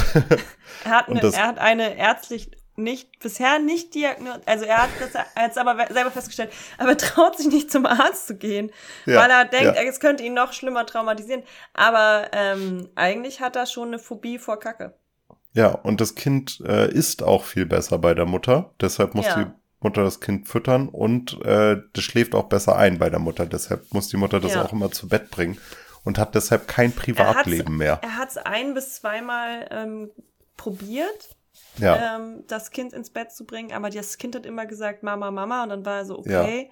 [0.85, 4.83] er hat, Und eine, das- er hat eine ärztlich nicht, bisher nicht diagnostiziert, also er
[4.83, 8.35] hat das er hat's aber selber festgestellt, aber er traut sich nicht zum Arzt zu
[8.35, 8.71] gehen,
[9.05, 9.83] Ja, weil er denkt, ja.
[9.83, 11.43] es könnte ihn noch schlimmer traumatisieren.
[11.73, 14.93] Aber ähm, eigentlich hat er schon eine Phobie vor Kacke.
[15.53, 18.73] ja, und das Kind äh, isst auch viel besser bei der Mutter.
[18.81, 19.35] Deshalb muss Ja.
[19.43, 19.51] die
[19.81, 23.45] Mutter das Kind füttern und äh, das schläft auch besser ein bei der Mutter.
[23.45, 25.59] Deshalb muss die Mutter das auch immer zu Bett bringen
[26.05, 27.99] und hat deshalb kein Privatleben mehr.
[28.01, 30.09] Er hat es ein bis zweimal ähm,
[30.57, 31.35] probiert,
[31.77, 32.15] Ja.
[32.17, 35.63] ähm, das Kind ins Bett zu bringen, aber das Kind hat immer gesagt, Mama, Mama,
[35.63, 36.71] und dann war er so, okay,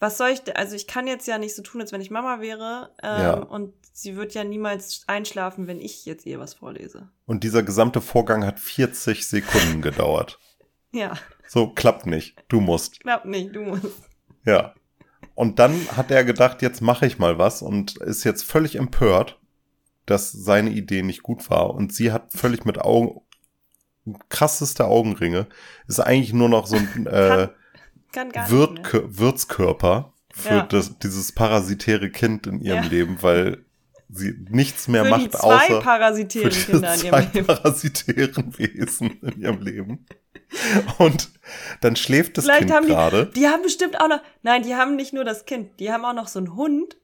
[0.00, 2.40] was soll ich, also ich kann jetzt ja nicht so tun, als wenn ich Mama
[2.40, 3.34] wäre, ähm, Ja.
[3.34, 7.08] und sie wird ja niemals einschlafen, wenn ich jetzt ihr was vorlese.
[7.26, 10.38] Und dieser gesamte Vorgang hat 40 Sekunden gedauert.
[10.92, 11.14] Ja,
[11.48, 12.36] So, klappt nicht.
[12.46, 13.00] Du musst.
[13.00, 13.86] glaub nicht, du musst.
[14.44, 14.74] Ja.
[15.34, 19.40] Und dann hat er gedacht, jetzt mache ich mal was und ist jetzt völlig empört,
[20.06, 21.74] dass seine Idee nicht gut war.
[21.74, 23.20] Und sie hat völlig mit Augen,
[24.28, 25.46] krasseste Augenringe,
[25.88, 27.48] ist eigentlich nur noch so ein äh,
[28.12, 28.50] Kann mehr.
[28.50, 30.62] Wirt Wirtskörper für Ja.
[30.66, 32.88] das, dieses parasitäre Kind in ihrem Ja.
[32.88, 33.64] Leben, weil
[34.10, 37.32] sie nichts mehr Für macht, die zwei außer für parasitären die Kinder in zwei ihrem
[37.32, 37.46] Leben.
[37.46, 40.06] parasitären Wesen in ihrem Leben.
[40.98, 41.30] Und
[41.80, 43.26] dann schläft das Vielleicht Kind haben die, gerade.
[43.34, 46.12] die haben bestimmt auch noch, nein, die haben nicht nur das Kind, die haben auch
[46.14, 46.96] noch so einen Hund,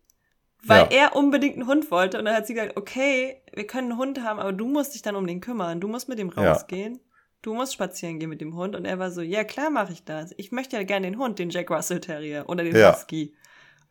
[0.65, 1.05] weil Ja.
[1.05, 4.23] er unbedingt einen Hund wollte und dann hat sie gesagt, okay, wir können einen Hund
[4.23, 6.53] haben, aber du musst dich dann um den kümmern, du musst mit dem Ja.
[6.53, 7.01] rausgehen.
[7.43, 8.77] du musst spazieren gehen mit dem Hund.
[8.77, 10.35] Und er war so, ja klar mache ich das.
[10.37, 12.93] Ich möchte ja gerne den Hund, den Jack Russell Terrier oder den Ja.
[12.95, 13.35] Husky.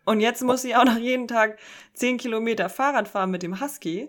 [0.05, 1.57] Und jetzt muss ich auch noch jeden Tag
[1.95, 4.05] 10 Kilometer Fahrrad fahren mit dem Husky.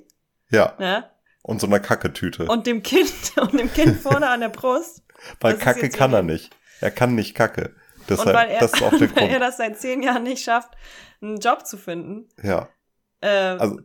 [0.50, 1.08] Ja, Ne?
[1.42, 2.48] und so einer Kacketüte.
[2.48, 5.02] Und dem Kind, und dem Kind vorne an der Brust.
[5.40, 6.54] Weil das Kacke kann er nicht.
[6.82, 7.74] Er kann nicht Kacke.
[8.10, 9.42] Und weil Deshalb, er, das ist auch der weil er Grund.
[9.42, 10.70] das seit zehn Jahren nicht schafft,
[11.22, 12.68] einen Job zu finden, Ja,
[13.20, 13.80] äh, also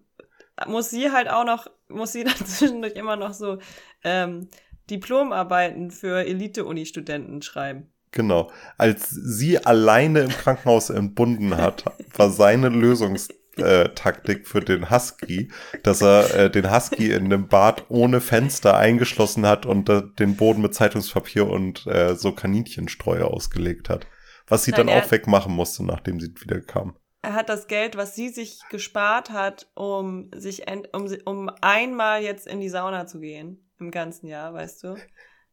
[0.68, 3.60] muss sie halt auch noch, muss sie dann zwischendurch immer noch so
[4.04, 4.48] ähm,
[4.90, 7.92] Diplomarbeiten für Elite-Uni-Studenten schreiben.
[8.12, 8.50] Genau.
[8.78, 11.84] Als sie alleine im Krankenhaus entbunden hat,
[12.16, 15.52] war seine Lösungstaktik für den Husky,
[15.84, 20.38] dass er äh, den Husky in einem Bad ohne Fenster eingeschlossen hat und äh, den
[20.38, 24.08] Boden mit Zeitungspapier und äh, so Kaninchenstreu ausgelegt hat.
[24.48, 26.96] Was sie Nein, dann auch wegmachen musste, nachdem sie wieder kam.
[27.22, 32.46] Er hat das Geld, was sie sich gespart hat, um sich um, um einmal jetzt
[32.46, 34.96] in die Sauna zu gehen im ganzen Jahr, weißt du?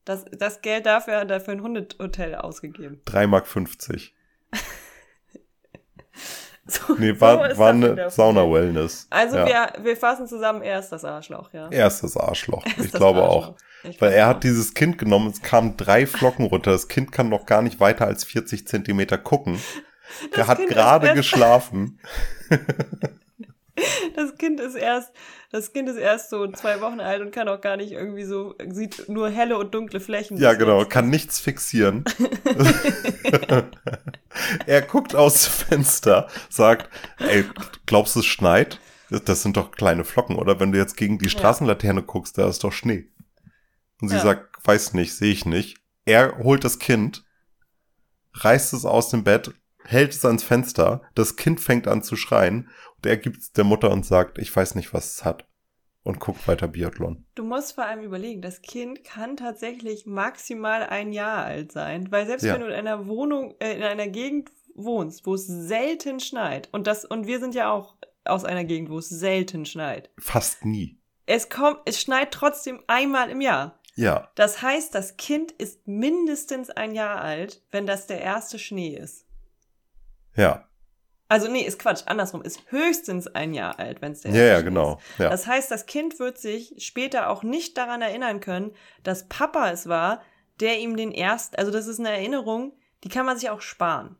[0.04, 3.00] Das, das Geld dafür hat er für ein Hundehotel ausgegeben.
[3.06, 3.46] 3,50 Mark.
[6.66, 6.86] 50.
[6.86, 9.06] So, Nee, so war, ist war das in eine Sauna-Wellness.
[9.10, 9.46] Also ja.
[9.46, 11.68] wir, wir fassen zusammen, er ist das Arschloch, ja.
[11.70, 12.64] Erstes Arschloch.
[12.66, 13.48] Er ist Ich das glaube Arschloch.
[13.48, 13.56] auch.
[13.84, 14.30] Ich Weil er auch.
[14.30, 16.70] hat dieses Kind genommen, es kamen drei Flocken runter.
[16.70, 19.60] Das Kind kann noch gar nicht weiter als 40 Zentimeter gucken.
[20.30, 21.98] Das er hat Kind ist gerade geschlafen.
[24.14, 25.12] Das Kind ist erst,
[25.50, 28.54] das Kind ist erst so zwei Wochen alt und kann auch gar nicht irgendwie so,
[28.68, 30.36] sieht nur helle und dunkle Flächen.
[30.36, 32.04] Ja, genau, kann nichts fixieren.
[34.66, 36.88] Er guckt aus dem Fenster, sagt,
[37.18, 37.44] ey,
[37.86, 38.80] glaubst du, es schneit?
[39.24, 40.58] Das sind doch kleine Flocken, oder?
[40.58, 41.28] Wenn du jetzt gegen die.
[41.28, 43.10] Straßenlaterne guckst, da ist doch Schnee.
[44.00, 44.22] Und sie Ja.
[44.22, 45.78] sagt, weiß nicht, sehe ich nicht.
[46.04, 47.24] Er holt das Kind,
[48.34, 49.52] reißt es aus dem Bett,
[49.84, 53.64] hält es ans Fenster, das Kind fängt an zu schreien und er gibt es der
[53.64, 55.46] Mutter und sagt, ich weiß nicht, was es hat.
[56.04, 57.24] Und guckt weiter Biathlon.
[57.36, 62.26] Du musst vor allem überlegen, das Kind kann tatsächlich maximal ein Jahr alt sein, weil
[62.26, 62.54] selbst Ja.
[62.54, 66.88] wenn du in einer Wohnung, äh, in einer Gegend wohnst, wo es selten schneit, und
[66.88, 67.94] das, und wir sind ja auch
[68.24, 70.10] aus einer Gegend, wo es selten schneit.
[70.18, 70.98] Fast nie.
[71.26, 73.78] Es kommt, es schneit trotzdem einmal im Jahr.
[73.94, 78.96] Ja, Das heißt, das Kind ist mindestens ein Jahr alt, wenn das der erste Schnee
[78.96, 79.26] ist.
[80.34, 80.66] ja.
[81.32, 84.60] Also nee, ist Quatsch, andersrum, ist höchstens ein Jahr alt, wenn es der Ja, ja,
[84.60, 84.98] genau.
[85.16, 85.30] Ja.
[85.30, 88.72] Das heißt, das Kind wird sich später auch nicht daran erinnern können,
[89.02, 90.20] dass Papa es war,
[90.60, 94.16] der ihm den ersten, also das ist eine Erinnerung, die kann man sich auch sparen.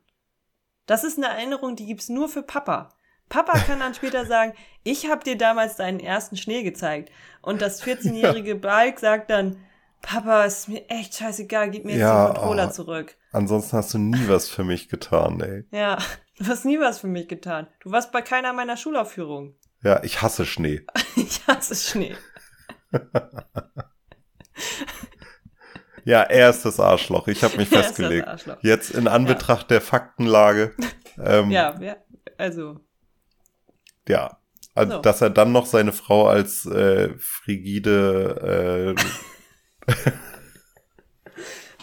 [0.87, 2.89] Das ist eine Erinnerung, die gibt's nur für Papa.
[3.29, 4.53] Papa kann dann später sagen,
[4.83, 7.11] ich habe dir damals deinen ersten Schnee gezeigt.
[7.43, 9.57] Und das 14-jährige Balk sagt dann,
[10.01, 12.71] Papa, ist mir echt scheißegal, gib mir jetzt Ja, den Controller oh.
[12.71, 13.15] zurück.
[13.31, 15.65] Ansonsten hast du nie was für mich getan, ey.
[15.69, 15.99] Ja,
[16.39, 17.67] du hast nie was für mich getan.
[17.81, 19.55] Du warst bei keiner meiner Schulaufführungen.
[19.83, 20.85] Ja, ich hasse Schnee.
[21.15, 22.15] Ich hasse Schnee.
[26.05, 27.27] Ja, er ist das Arschloch.
[27.27, 28.27] Ich habe mich Er festgelegt.
[28.61, 30.75] Jetzt in Anbetracht der Faktenlage.
[31.17, 31.79] Ähm, ja.
[31.79, 31.95] Ja,
[32.37, 32.79] also,
[34.07, 34.37] ja.
[34.75, 34.99] Also, So.
[34.99, 39.93] Dass er dann noch seine Frau als äh, frigide äh,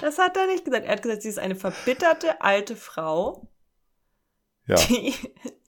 [0.01, 0.87] das hat er nicht gesagt.
[0.87, 3.50] Er hat gesagt, sie ist eine verbitterte alte Frau,
[4.71, 5.15] ja, die,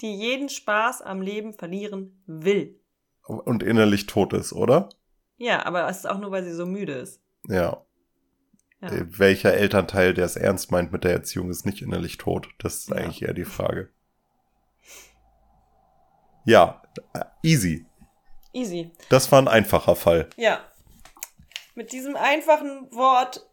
[0.01, 2.81] die jeden Spaß am Leben verlieren will.
[3.27, 4.89] und innerlich tot ist, oder?
[5.37, 7.21] Ja, aber es ist auch nur, weil sie so müde ist.
[7.49, 7.85] Ja.
[8.81, 8.89] Ja.
[8.89, 12.49] Äh, Welcher Elternteil, der es ernst meint mit der Erziehung, ist nicht innerlich tot?
[12.59, 12.97] Das ist Ja.
[12.97, 13.91] eigentlich eher die Frage.
[16.45, 16.83] Ja,
[17.15, 17.87] äh, easy.
[18.53, 18.91] Easy.
[19.09, 20.29] Das war ein einfacher Fall.
[20.37, 20.61] Ja.
[21.75, 23.49] Mit diesem einfachen Wort,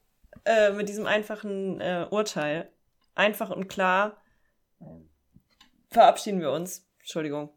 [0.46, 2.72] äh, mit diesem einfachen äh, Urteil,
[3.16, 4.18] einfach und klar,
[5.92, 6.86] verabschieden wir uns.
[7.00, 7.50] Entschuldigung.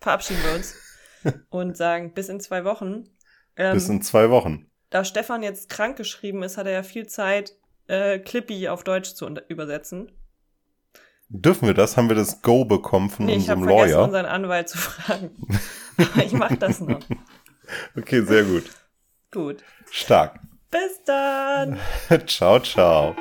[0.00, 0.74] Verabschieden wir uns
[1.50, 3.08] und sagen bis in zwei Wochen.
[3.56, 4.70] Ähm, Bis in zwei Wochen.
[4.90, 7.56] da Stefan jetzt krank geschrieben ist, hat er ja viel Zeit,
[7.88, 10.12] äh, Clippy auf Deutsch zu übersetzen.
[11.28, 11.96] Dürfen wir das?
[11.96, 14.04] Haben wir das Go bekommen von Nee, ich habe unserem vergessen, Lawyer?
[14.04, 15.36] unseren Anwalt zu fragen.
[15.98, 17.00] Aber ich mach das noch.
[17.98, 18.64] Okay, sehr gut.
[19.30, 19.62] Gut.
[19.90, 20.40] Stark.
[20.70, 21.78] Bis dann.
[22.26, 23.14] ciao, ciao.